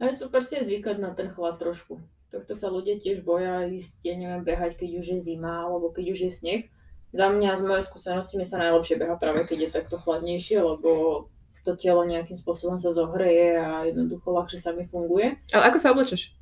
A 0.00 0.08
je 0.08 0.16
super 0.16 0.40
si 0.40 0.56
aj 0.56 0.64
zvykať 0.64 0.96
na 0.96 1.12
ten 1.12 1.28
chlad 1.28 1.60
trošku. 1.60 2.00
Tohto 2.32 2.56
sa 2.56 2.72
ľudia 2.72 2.96
tiež 2.96 3.20
boja 3.20 3.68
ísť, 3.68 4.00
ja 4.06 4.14
neviem, 4.16 4.40
behať, 4.40 4.80
keď 4.80 4.90
už 5.02 5.06
je 5.12 5.18
zima, 5.20 5.66
alebo 5.66 5.92
keď 5.92 6.14
už 6.14 6.18
je 6.24 6.32
sneh. 6.32 6.62
Za 7.10 7.26
mňa, 7.26 7.58
z 7.58 7.62
mojej 7.66 7.84
skúsenosti, 7.84 8.38
mi 8.38 8.46
sa 8.46 8.62
najlepšie 8.62 8.96
beha 8.96 9.18
práve 9.18 9.42
keď 9.44 9.58
je 9.66 9.70
takto 9.74 9.98
chladnejšie, 9.98 10.62
lebo 10.62 11.26
to 11.66 11.74
telo 11.76 12.06
nejakým 12.06 12.38
spôsobom 12.38 12.78
sa 12.80 12.94
zohreje 12.94 13.58
a 13.58 13.84
jednoducho 13.84 14.30
ľahšie 14.30 14.56
sa 14.56 14.70
mi 14.72 14.86
funguje. 14.88 15.36
Ale 15.52 15.64
ako 15.68 15.78
sa 15.82 15.92
oblečeš? 15.92 16.32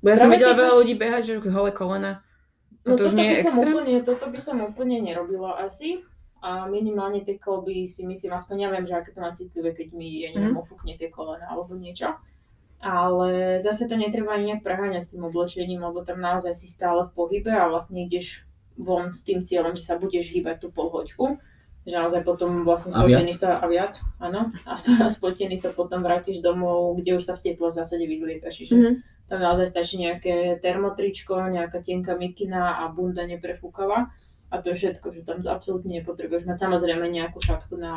Bo 0.00 0.08
ja 0.08 0.16
som 0.16 0.30
Práve 0.30 0.38
videla 0.38 0.54
keď 0.54 0.58
veľa 0.62 0.70
máš- 0.70 0.80
ľudí 0.80 0.94
behať, 0.96 1.22
že 1.26 1.32
holé 1.50 1.70
kolena. 1.74 2.12
No 2.82 2.96
to 2.96 3.06
toto, 3.06 3.18
je 3.18 3.26
by 3.26 3.42
som 3.42 3.54
extrém? 3.54 3.74
úplne, 3.74 3.94
toto 4.02 4.26
by 4.30 4.38
som 4.40 4.56
úplne 4.64 4.96
nerobila 5.02 5.60
asi. 5.60 6.02
A 6.42 6.66
minimálne 6.66 7.22
tie 7.22 7.38
kolby 7.38 7.86
si 7.86 8.02
myslím, 8.02 8.34
aspoň 8.34 8.56
ja 8.66 8.68
viem, 8.74 8.82
že 8.82 8.98
aké 8.98 9.14
to 9.14 9.22
má 9.22 9.30
citlivé, 9.30 9.70
keď 9.78 9.94
mi, 9.94 10.26
ja 10.26 10.34
neviem, 10.34 10.58
ofúkne 10.58 10.98
tie 10.98 11.06
kolena 11.06 11.46
alebo 11.46 11.78
niečo. 11.78 12.18
Ale 12.82 13.62
zase 13.62 13.86
to 13.86 13.94
netreba 13.94 14.34
ani 14.34 14.50
nejak 14.50 14.66
preháňať 14.66 15.02
s 15.06 15.10
tým 15.14 15.22
oblečením, 15.22 15.86
lebo 15.86 16.02
tam 16.02 16.18
naozaj 16.18 16.50
si 16.58 16.66
stále 16.66 17.06
v 17.06 17.14
pohybe 17.14 17.54
a 17.54 17.70
vlastne 17.70 18.02
ideš 18.02 18.42
von 18.74 19.14
s 19.14 19.22
tým 19.22 19.46
cieľom, 19.46 19.78
že 19.78 19.86
sa 19.86 20.02
budeš 20.02 20.34
hýbať 20.34 20.66
tú 20.66 20.74
polhoďku. 20.74 21.38
Že 21.82 21.94
naozaj 21.98 22.22
potom 22.26 22.62
vlastne 22.62 22.94
spotený 22.94 23.30
sa, 23.34 23.58
a 23.58 23.66
viac, 23.66 23.98
áno, 24.22 24.50
a, 24.66 24.72
a 25.02 25.06
spotený 25.06 25.58
sa 25.58 25.70
potom 25.74 26.02
vrátiš 26.02 26.38
domov, 26.42 26.98
kde 26.98 27.18
už 27.18 27.26
sa 27.26 27.34
v 27.38 27.50
teplo 27.54 27.70
v 27.70 27.78
zásade 27.78 28.02
vyzliekaš. 28.06 28.54
Čiže 28.54 28.74
Mhm. 28.74 28.90
to 28.98 29.30
Tam 29.30 29.40
naozaj 29.42 29.66
stačí 29.70 29.96
nejaké 30.02 30.58
termotričko, 30.58 31.54
nejaká 31.54 31.82
tenká 31.82 32.18
mikina 32.18 32.82
a 32.82 32.90
bunda 32.90 33.22
neprefúkava. 33.26 34.10
A 34.52 34.60
to 34.60 34.74
je 34.74 34.84
všetko, 34.84 35.06
že 35.16 35.24
tam 35.24 35.40
absolútne 35.48 35.96
nepotrebuješ 36.02 36.44
mať 36.44 36.60
samozrejme 36.60 37.08
nejakú 37.08 37.40
šatku 37.40 37.80
na, 37.80 37.94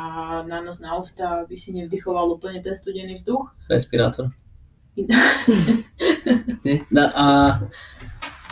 na 0.48 0.64
nos, 0.64 0.80
na 0.80 0.96
ústa, 0.96 1.44
aby 1.44 1.52
si 1.52 1.76
nevdychoval 1.76 2.32
úplne 2.32 2.64
ten 2.64 2.72
studený 2.72 3.20
vzduch. 3.20 3.52
Respirátor. 3.68 4.32
No, 6.88 7.04
a, 7.06 7.26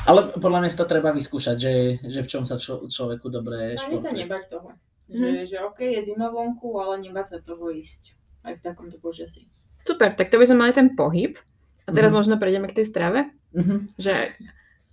ale 0.05 0.21
podľa 0.35 0.61
mňa 0.61 0.71
to 0.71 0.87
treba 0.87 1.11
vyskúšať, 1.11 1.57
že, 1.57 1.73
že 2.01 2.21
v 2.21 2.29
čom 2.29 2.43
sa 2.43 2.55
čo, 2.55 2.85
človeku 2.85 3.27
dobre 3.27 3.75
No, 3.75 3.83
ani 3.83 3.97
sa 3.97 4.09
športuje. 4.09 4.21
nebať 4.21 4.43
toho. 4.49 4.69
Mhm. 5.07 5.17
Že, 5.17 5.29
že 5.47 5.57
OK, 5.61 5.81
je 5.81 6.01
zima 6.05 6.29
vonku, 6.29 6.69
ale 6.77 7.01
nebať 7.01 7.27
sa 7.27 7.39
toho 7.39 7.69
ísť 7.69 8.17
aj 8.43 8.53
v 8.55 8.63
takomto 8.63 8.97
počasí. 8.99 9.49
Super, 9.83 10.13
tak 10.13 10.29
to 10.29 10.37
by 10.37 10.45
sme 10.45 10.59
mali 10.61 10.73
ten 10.73 10.93
pohyb. 10.93 11.37
A 11.85 11.93
teraz 11.93 12.09
Mhm. 12.09 12.17
možno 12.17 12.35
prejdeme 12.37 12.65
k 12.67 12.77
tej 12.77 12.87
strave, 12.87 13.29
Mhm. 13.53 13.93
že 13.97 14.33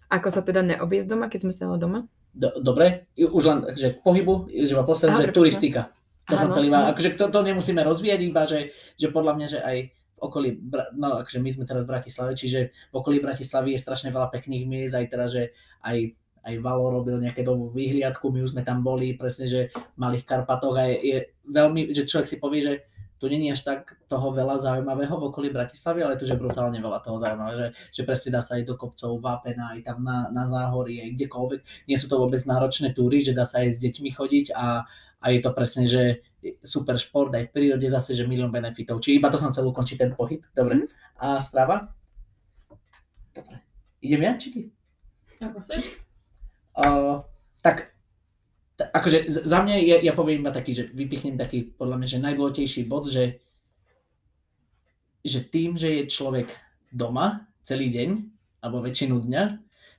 ako 0.07 0.27
sa 0.29 0.41
teda 0.41 0.59
neobísť 0.61 1.07
doma, 1.07 1.27
keď 1.27 1.39
sme 1.41 1.53
stále 1.53 1.75
doma. 1.75 2.03
Do, 2.31 2.51
dobre, 2.57 3.07
už 3.13 3.43
len, 3.43 3.59
že 3.73 3.91
k 3.91 3.99
pohybu, 4.01 4.47
že 4.47 4.71
iba 4.71 4.83
posledné, 4.83 5.09
Aha, 5.09 5.19
že 5.19 5.25
prepáč, 5.25 5.31
no. 5.31 5.39
turistika. 5.39 5.81
To 6.25 6.35
som 6.35 6.47
Áno. 6.47 6.53
chcel 6.53 6.63
iba, 6.65 6.79
akože 6.87 7.09
to, 7.15 7.25
to 7.27 7.39
nemusíme 7.41 7.81
rozvíjať, 7.81 8.19
iba 8.21 8.43
že, 8.43 8.59
že 8.93 9.07
podľa 9.07 9.33
mňa, 9.35 9.47
že 9.49 9.59
aj 9.59 9.77
okolí, 10.21 10.61
no 10.95 11.25
akože 11.25 11.41
my 11.41 11.49
sme 11.49 11.65
teraz 11.65 11.83
v 11.83 11.91
Bratislave, 11.97 12.37
čiže 12.37 12.69
v 12.69 12.95
okolí 12.95 13.17
Bratislavy 13.17 13.73
je 13.73 13.83
strašne 13.83 14.13
veľa 14.13 14.29
pekných 14.29 14.69
miest, 14.69 14.93
aj 14.93 15.05
teda, 15.09 15.25
že 15.25 15.41
aj, 15.81 16.13
aj 16.45 16.53
Valo 16.61 16.93
robil 16.93 17.17
nejaké 17.17 17.41
novú 17.41 17.73
výhliadku, 17.73 18.29
my 18.29 18.45
už 18.45 18.53
sme 18.53 18.61
tam 18.61 18.85
boli, 18.85 19.17
presne, 19.17 19.49
že 19.49 19.61
v 19.73 19.97
Malých 19.97 20.29
Karpatoch 20.29 20.77
a 20.77 20.85
je 20.85 21.33
veľmi, 21.49 21.89
že 21.89 22.05
človek 22.05 22.29
si 22.29 22.37
povie, 22.37 22.61
že 22.61 22.73
tu 23.21 23.29
není 23.29 23.53
až 23.53 23.61
tak 23.61 24.01
toho 24.09 24.33
veľa 24.33 24.57
zaujímavého 24.57 25.13
v 25.13 25.29
okolí 25.29 25.53
Bratislavy, 25.53 26.01
ale 26.01 26.17
tu 26.17 26.25
je 26.25 26.33
brutálne 26.33 26.81
veľa 26.81 27.05
toho 27.05 27.21
zaujímavého, 27.21 27.53
že, 27.53 27.67
že 27.93 28.01
presne 28.01 28.33
dá 28.33 28.41
sa 28.41 28.57
aj 28.57 28.65
do 28.65 28.73
kopcov, 28.73 29.21
Vápena, 29.21 29.77
aj 29.77 29.85
tam 29.85 30.01
na, 30.01 30.33
na 30.33 30.49
záhorí, 30.49 30.97
aj 31.05 31.13
kdekoľvek. 31.21 31.61
Nie 31.85 32.01
sú 32.01 32.09
to 32.09 32.17
vôbec 32.17 32.41
náročné 32.41 32.97
túry, 32.97 33.21
že 33.21 33.37
dá 33.37 33.45
sa 33.45 33.61
aj 33.61 33.77
s 33.77 33.81
deťmi 33.85 34.09
chodiť 34.09 34.57
a, 34.57 34.89
a 35.21 35.25
je 35.29 35.37
to 35.37 35.53
presne, 35.53 35.85
že 35.85 36.25
super 36.65 36.97
šport 36.97 37.29
aj 37.37 37.45
v 37.45 37.53
prírode 37.53 37.85
zase, 37.85 38.17
že 38.17 38.25
milión 38.25 38.49
benefitov. 38.49 38.97
Či 39.05 39.21
iba 39.21 39.29
to 39.29 39.37
som 39.37 39.53
chcel 39.53 39.69
ukončiť 39.69 39.97
ten 40.01 40.11
pohyb. 40.17 40.41
Dobre. 40.57 40.89
A 41.21 41.37
strava? 41.37 41.93
Dobre. 43.37 43.61
Idem 44.01 44.25
ja, 44.25 44.33
či 44.33 44.49
ty? 44.49 44.61
Ako 45.37 45.61
chceš? 45.61 46.01
Uh, 46.73 47.21
tak, 47.61 47.90
akože 48.89 49.29
za 49.29 49.59
mňa 49.61 49.75
ja, 49.85 49.97
ja 50.01 50.13
poviem 50.17 50.41
iba 50.41 50.49
taký, 50.49 50.71
že 50.73 50.83
vypichnem 50.89 51.37
taký 51.37 51.69
podľa 51.75 52.01
mňa, 52.01 52.07
že 52.07 52.23
najdôležitejší 52.25 52.81
bod, 52.89 53.05
že, 53.11 53.37
že 55.21 55.39
tým, 55.45 55.77
že 55.77 56.01
je 56.01 56.03
človek 56.09 56.49
doma 56.89 57.45
celý 57.61 57.93
deň, 57.93 58.09
alebo 58.65 58.81
väčšinu 58.81 59.21
dňa, 59.21 59.43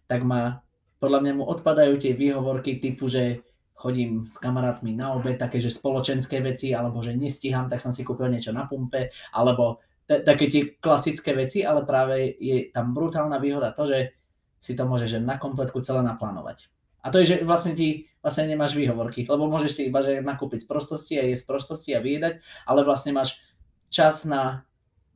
tak 0.07 0.27
má, 0.27 0.62
podľa 0.99 1.19
mňa 1.23 1.33
mu 1.39 1.45
odpadajú 1.47 1.99
tie 1.99 2.12
výhovorky 2.15 2.79
typu, 2.83 3.07
že 3.07 3.43
chodím 3.75 4.23
s 4.23 4.39
kamarátmi 4.39 4.95
na 4.95 5.19
obed, 5.19 5.35
také, 5.39 5.59
že 5.59 5.73
spoločenské 5.73 6.39
veci, 6.39 6.71
alebo 6.71 7.03
že 7.03 7.19
nestíham, 7.19 7.67
tak 7.67 7.83
som 7.83 7.91
si 7.91 8.07
kúpil 8.07 8.31
niečo 8.31 8.55
na 8.55 8.71
pumpe, 8.71 9.11
alebo 9.35 9.83
také 10.07 10.47
tie 10.47 10.62
klasické 10.79 11.33
veci, 11.33 11.67
ale 11.67 11.83
práve 11.83 12.37
je 12.39 12.71
tam 12.71 12.95
brutálna 12.95 13.43
výhoda 13.43 13.75
to, 13.75 13.89
že 13.89 14.15
si 14.62 14.79
to 14.79 14.87
môžeš 14.87 15.19
že 15.19 15.21
na 15.23 15.41
kompletku 15.41 15.83
celé 15.83 16.07
naplánovať. 16.07 16.71
A 17.02 17.11
to 17.11 17.18
je, 17.18 17.35
že 17.35 17.37
vlastne 17.42 17.75
ti 17.75 18.06
vlastne 18.23 18.47
nemáš 18.47 18.78
výhovorky, 18.78 19.26
lebo 19.26 19.50
môžeš 19.50 19.71
si 19.75 19.82
iba 19.90 19.99
že 20.00 20.23
nakúpiť 20.23 20.62
z 20.62 20.68
prostosti 20.71 21.14
a 21.18 21.26
jesť 21.26 21.42
z 21.42 21.49
prostosti 21.50 21.90
a 21.92 22.00
vyjedať, 22.00 22.38
ale 22.71 22.87
vlastne 22.87 23.11
máš 23.11 23.42
čas 23.90 24.23
na 24.23 24.62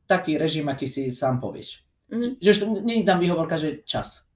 taký 0.05 0.35
režim, 0.35 0.67
aký 0.67 0.85
si 0.85 1.07
sám 1.07 1.39
povieš. 1.39 1.87
Mhm. 2.11 2.43
Že 2.43 2.51
to 2.59 2.65
nie 2.83 3.03
je 3.03 3.07
tam 3.07 3.19
výhovorka, 3.23 3.55
že 3.55 3.83
čas. 3.87 4.27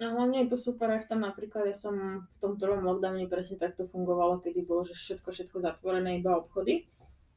No 0.00 0.16
hlavne 0.16 0.48
je 0.48 0.48
to 0.48 0.56
super 0.56 0.88
aj 0.96 1.04
v 1.04 1.08
tom 1.12 1.20
napríklad, 1.20 1.68
ja 1.68 1.76
som 1.76 2.24
v 2.24 2.36
tom 2.40 2.56
prvom 2.56 2.80
lockdowne 2.88 3.28
presne 3.28 3.60
takto 3.60 3.84
fungovalo, 3.84 4.40
kedy 4.40 4.64
bolo, 4.64 4.80
že 4.88 4.96
všetko, 4.96 5.28
všetko 5.28 5.56
zatvorené, 5.60 6.24
iba 6.24 6.40
obchody. 6.40 6.88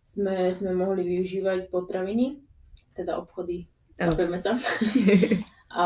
Sme, 0.07 0.51
sme 0.55 0.71
mohli 0.71 1.03
využívať 1.03 1.67
potraviny, 1.67 2.39
teda 2.95 3.19
obchody, 3.19 3.67
chápeme 3.99 4.39
sa. 4.39 4.55
A, 5.79 5.83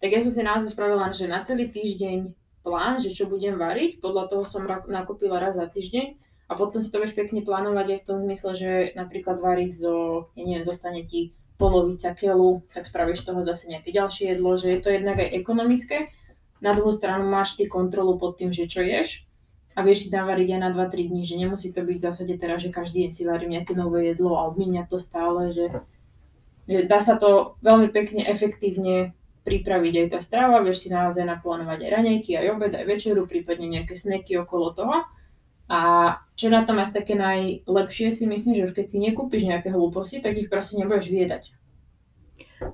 tak 0.00 0.10
ja 0.12 0.20
som 0.20 0.32
si 0.32 0.42
naozaj 0.44 0.76
spravila, 0.76 1.08
že 1.12 1.24
na 1.24 1.40
celý 1.40 1.72
týždeň 1.72 2.43
plán, 2.64 2.98
že 2.98 3.12
čo 3.12 3.28
budem 3.28 3.60
variť, 3.60 4.00
podľa 4.00 4.32
toho 4.32 4.44
som 4.48 4.64
nakúpila 4.88 5.36
raz 5.36 5.60
za 5.60 5.68
týždeň 5.68 6.16
a 6.48 6.52
potom 6.56 6.80
si 6.80 6.88
to 6.88 6.98
vieš 6.98 7.12
pekne 7.12 7.44
plánovať 7.44 7.86
aj 7.92 7.98
v 8.00 8.06
tom 8.08 8.18
zmysle, 8.24 8.50
že 8.56 8.70
napríklad 8.96 9.38
variť 9.38 9.70
zo, 9.76 10.28
ja 10.32 10.42
neviem, 10.48 10.64
zostane 10.64 11.04
ti 11.04 11.36
polovica 11.60 12.16
keľu, 12.16 12.66
tak 12.74 12.88
spravíš 12.88 13.22
toho 13.22 13.44
zase 13.44 13.70
nejaké 13.70 13.94
ďalšie 13.94 14.34
jedlo, 14.34 14.56
že 14.58 14.74
je 14.74 14.80
to 14.80 14.88
jednak 14.90 15.20
aj 15.20 15.28
ekonomické. 15.30 16.10
Na 16.58 16.74
druhú 16.74 16.90
stranu 16.90 17.28
máš 17.28 17.54
ty 17.54 17.68
kontrolu 17.68 18.16
pod 18.16 18.40
tým, 18.40 18.50
že 18.50 18.66
čo 18.66 18.82
ješ 18.82 19.28
a 19.76 19.82
vieš 19.82 20.06
si 20.06 20.08
tam 20.10 20.26
variť 20.26 20.58
aj 20.58 20.60
na 20.60 20.70
2-3 20.70 21.10
dní, 21.10 21.22
že 21.26 21.38
nemusí 21.38 21.70
to 21.70 21.82
byť 21.82 21.96
v 21.98 22.06
zásade 22.06 22.34
teraz, 22.38 22.62
že 22.62 22.74
každý 22.74 23.06
deň 23.06 23.10
si 23.12 23.22
varím 23.26 23.54
nejaké 23.58 23.72
nové 23.76 24.10
jedlo 24.10 24.38
a 24.38 24.46
obmíňať 24.50 24.86
to 24.90 24.98
stále, 24.98 25.50
že, 25.50 25.70
že 26.66 26.86
dá 26.86 27.02
sa 27.02 27.18
to 27.18 27.58
veľmi 27.62 27.90
pekne, 27.90 28.22
efektívne 28.26 29.14
pripraviť 29.44 29.94
aj 30.00 30.06
tá 30.16 30.18
strava, 30.24 30.64
vieš 30.64 30.84
si 30.84 30.88
naozaj 30.88 31.22
naplánovať 31.28 31.84
aj 31.84 31.90
raňajky, 31.92 32.32
aj 32.40 32.46
obed, 32.56 32.72
aj 32.72 32.84
večeru, 32.88 33.28
prípadne 33.28 33.68
nejaké 33.68 33.92
sneky 33.92 34.40
okolo 34.40 34.72
toho. 34.72 34.96
A 35.68 35.80
čo 36.36 36.52
na 36.52 36.64
tom 36.64 36.80
asi 36.80 36.92
také 36.92 37.16
najlepšie 37.16 38.12
si 38.12 38.24
myslím, 38.28 38.52
že 38.56 38.64
už 38.68 38.72
keď 38.76 38.86
si 38.88 38.98
nekúpiš 39.00 39.48
nejaké 39.48 39.72
hlúposti, 39.72 40.20
tak 40.20 40.36
ich 40.36 40.48
proste 40.48 40.80
nebudeš 40.80 41.08
viedať. 41.08 41.52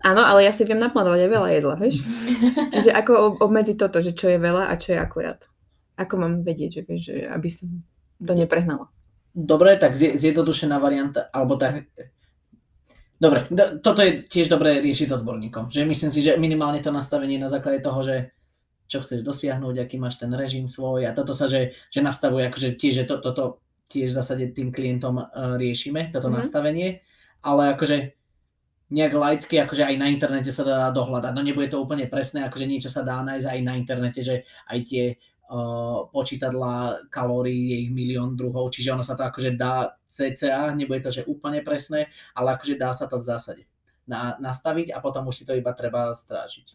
Áno, 0.06 0.22
ale 0.22 0.46
ja 0.46 0.52
si 0.54 0.62
viem 0.62 0.78
naplánovať 0.78 1.26
aj 1.26 1.30
veľa 1.30 1.48
jedla, 1.50 1.74
vieš? 1.74 1.96
Čiže 2.74 2.90
ako 2.94 3.12
ob- 3.18 3.38
obmedziť 3.42 3.76
toto, 3.76 3.98
že 3.98 4.14
čo 4.14 4.30
je 4.30 4.38
veľa 4.38 4.70
a 4.70 4.74
čo 4.78 4.94
je 4.94 4.98
akurát? 5.02 5.42
Ako 5.98 6.22
mám 6.22 6.46
vedieť, 6.46 6.80
že, 6.80 6.82
vieš, 6.86 7.02
že 7.10 7.14
aby 7.26 7.48
som 7.50 7.82
to 8.22 8.32
neprehnala? 8.32 8.88
Dobre, 9.34 9.74
tak 9.78 9.98
zje- 9.98 10.14
zjednodušená 10.18 10.78
varianta, 10.78 11.26
alebo 11.34 11.58
tak... 11.58 11.86
Dobre, 13.20 13.44
do, 13.52 13.84
toto 13.84 14.00
je 14.00 14.24
tiež 14.24 14.48
dobré 14.48 14.80
riešiť 14.80 15.12
s 15.12 15.16
odborníkom. 15.20 15.68
Že 15.68 15.84
myslím 15.84 16.10
si, 16.10 16.24
že 16.24 16.40
minimálne 16.40 16.80
to 16.80 16.88
nastavenie 16.88 17.36
na 17.36 17.52
základe 17.52 17.84
toho, 17.84 18.00
že 18.00 18.32
čo 18.90 19.04
chceš 19.04 19.22
dosiahnuť, 19.22 19.76
aký 19.86 20.00
máš 20.00 20.18
ten 20.18 20.32
režim 20.32 20.66
svoj 20.66 21.06
a 21.06 21.14
toto 21.14 21.30
sa, 21.36 21.46
že, 21.46 21.76
že 21.92 22.00
nastavuje, 22.02 22.48
akože 22.48 22.74
tiež, 22.74 23.04
že 23.04 23.04
to, 23.06 23.22
toto 23.22 23.62
tiež 23.86 24.10
v 24.10 24.18
zásade 24.18 24.44
tým 24.50 24.74
klientom 24.74 25.20
uh, 25.20 25.54
riešime, 25.60 26.10
toto 26.10 26.26
Mhm. 26.26 26.34
nastavenie, 26.40 26.88
ale 27.44 27.76
akože 27.76 28.16
nejak 28.90 29.14
laicky, 29.14 29.54
akože 29.62 29.86
aj 29.86 29.94
na 30.02 30.10
internete 30.10 30.50
sa 30.50 30.66
dá 30.66 30.90
dohľadať. 30.90 31.30
No 31.30 31.46
nebude 31.46 31.70
to 31.70 31.78
úplne 31.78 32.10
presné, 32.10 32.42
akože 32.50 32.66
niečo 32.66 32.90
sa 32.90 33.06
dá 33.06 33.22
nájsť 33.22 33.46
aj 33.46 33.60
na 33.62 33.78
internete, 33.78 34.20
že 34.26 34.42
aj 34.66 34.78
tie 34.82 35.04
počítadla 36.14 37.06
kalórií 37.10 37.74
je 37.74 37.76
ich 37.86 37.90
milión 37.90 38.38
druhov, 38.38 38.70
čiže 38.70 38.94
ono 38.94 39.02
sa 39.02 39.18
to 39.18 39.26
akože 39.26 39.58
dá 39.58 39.98
cca, 40.06 40.70
nebude 40.78 41.02
to, 41.02 41.10
že 41.10 41.26
úplne 41.26 41.58
presné, 41.66 42.06
ale 42.38 42.54
akože 42.54 42.78
dá 42.78 42.94
sa 42.94 43.10
to 43.10 43.18
v 43.18 43.26
zásade 43.26 43.62
na, 44.06 44.38
nastaviť 44.38 44.94
a 44.94 45.02
potom 45.02 45.26
už 45.26 45.42
si 45.42 45.44
to 45.46 45.58
iba 45.58 45.74
treba 45.74 46.14
strážiť. 46.14 46.66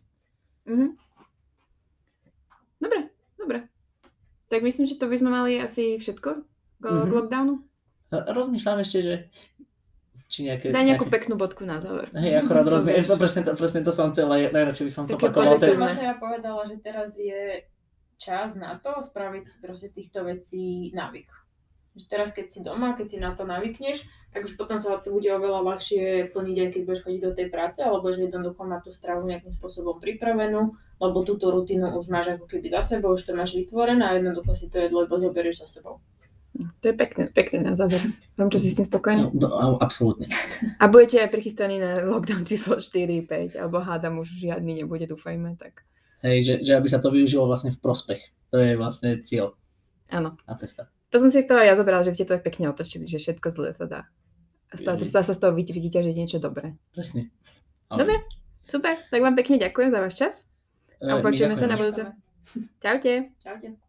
Mhm. 0.67 0.87
Dobre, 2.83 2.99
dobre. 3.39 3.57
Tak 4.51 4.59
myslím, 4.61 4.85
že 4.85 4.99
to 4.99 5.07
by 5.07 5.15
sme 5.17 5.29
mali 5.31 5.55
asi 5.57 5.95
všetko 5.95 6.29
k, 6.79 6.85
Mhm. 6.85 7.07
k 7.07 7.11
lockdownu. 7.15 7.55
Rozmýšľam 8.11 8.79
ešte, 8.83 8.99
že 9.01 9.13
či 10.27 10.43
nejaké... 10.47 10.71
Daj 10.71 10.83
nejakú 10.83 11.07
nejaké... 11.07 11.15
peknú 11.15 11.35
bodku 11.39 11.63
na 11.63 11.79
záver. 11.79 12.11
Hej, 12.11 12.43
akorát 12.43 12.63
vieš. 12.87 13.07
to 13.07 13.15
presne, 13.15 13.41
to, 13.47 13.51
presne 13.55 13.81
to 13.83 13.91
som 13.95 14.11
chcel, 14.11 14.27
aj 14.31 14.51
najradšej 14.51 14.85
by 14.87 14.91
som 14.91 15.03
Ten... 15.07 15.15
som 15.15 15.79
vlastne 15.79 16.05
ja 16.11 16.15
povedala, 16.19 16.61
že 16.67 16.75
teraz 16.83 17.15
je 17.15 17.63
čas 18.17 18.55
na 18.55 18.79
to 18.79 18.99
spraviť 18.99 19.43
si 19.45 19.55
proste 19.59 19.87
z 19.91 20.03
týchto 20.03 20.25
vecí 20.25 20.91
návyk. 20.95 21.27
Že 21.95 22.05
teraz, 22.11 22.35
keď 22.35 22.45
si 22.51 22.59
doma, 22.59 22.91
keď 22.91 23.07
si 23.07 23.17
na 23.23 23.31
to 23.31 23.47
navykneš, 23.47 24.03
tak 24.35 24.43
už 24.43 24.59
potom 24.59 24.83
sa 24.83 24.99
to 24.99 25.15
bude 25.15 25.31
oveľa 25.31 25.63
ľahšie 25.63 26.35
plniť, 26.35 26.57
aj 26.59 26.69
keď 26.75 26.81
budeš 26.83 27.03
chodiť 27.07 27.21
do 27.23 27.31
tej 27.31 27.47
práce, 27.47 27.79
alebo 27.79 28.11
že 28.11 28.27
jednoducho 28.27 28.67
mať 28.67 28.81
tú 28.83 28.91
stravu 28.91 29.23
nejakým 29.23 29.55
spôsobom 29.55 30.03
pripravenú, 30.03 30.75
lebo 30.99 31.17
túto 31.23 31.47
rutinu 31.55 31.95
už 31.95 32.11
máš 32.11 32.35
ako 32.35 32.51
keby 32.51 32.67
za 32.67 32.83
sebou, 32.83 33.15
už 33.15 33.23
to 33.23 33.31
máš 33.31 33.55
vytvorené 33.55 34.03
a 34.03 34.19
jednoducho 34.19 34.51
si 34.51 34.67
to 34.67 34.83
jedlo 34.83 35.07
iba 35.07 35.15
zoberieš 35.15 35.63
za 35.63 35.79
sebou. 35.79 36.03
To 36.55 36.85
je 36.87 36.95
pekné, 36.95 37.31
pekné 37.35 37.59
na 37.67 37.75
záver. 37.75 37.99
Vám 38.39 38.47
čo 38.47 38.63
si 38.63 38.71
s 38.71 38.79
tým 38.79 38.87
spokojný? 38.87 39.27
No, 39.35 39.51
no, 39.51 39.75
absolútne. 39.79 40.31
A 40.79 40.87
budete 40.87 41.19
aj 41.19 41.31
prichystaní 41.31 41.83
na 41.83 42.03
lockdown 42.07 42.47
číslo 42.47 42.79
4, 42.79 43.27
5, 43.27 43.59
alebo 43.59 43.83
hádam 43.83 44.23
už 44.23 44.31
žiadny 44.31 44.83
nebude, 44.83 45.03
dúfajme, 45.03 45.59
tak 45.59 45.83
Hej, 46.25 46.37
že, 46.41 46.53
že 46.63 46.71
aby 46.73 46.89
sa 46.89 46.97
to 46.97 47.07
využilo 47.07 47.45
vlastne 47.45 47.69
v 47.69 47.77
prospech. 47.77 48.21
To 48.49 48.57
je 48.57 48.73
vlastne 48.73 49.21
cieľ 49.21 49.53
áno. 50.09 50.33
a 50.43 50.53
cesta. 50.55 50.89
To 51.09 51.21
som 51.21 51.29
si 51.29 51.39
z 51.39 51.47
toho 51.47 51.61
ja 51.61 51.77
zobrala, 51.77 52.01
že 52.01 52.11
ste 52.11 52.25
to 52.25 52.33
tak 52.33 52.43
pekne 52.43 52.67
otočili, 52.67 53.05
že 53.05 53.21
všetko 53.21 53.47
zlé 53.47 53.69
sa 53.71 53.85
dá. 53.85 54.01
Stá, 54.73 54.97
Mhm. 54.97 55.05
stá 55.05 55.21
sa 55.21 55.31
z 55.31 55.39
toho 55.39 55.53
vidí, 55.53 55.71
vidíte, 55.71 56.01
že 56.01 56.09
je 56.09 56.17
niečo 56.17 56.39
dobré. 56.41 56.73
Presne. 56.91 57.29
Dobre. 57.87 58.25
Super, 58.65 58.97
tak 59.05 59.21
vám 59.21 59.37
pekne 59.37 59.61
ďakujem 59.61 59.93
za 59.93 59.99
váš 60.01 60.15
čas. 60.17 60.33
E, 60.97 61.05
A 61.05 61.15
my 61.15 61.21
počujeme 61.21 61.53
sa 61.53 61.69
na 61.69 61.77
budúce. 61.77 62.01
Čaute. 62.81 63.29
Čaute. 63.37 63.84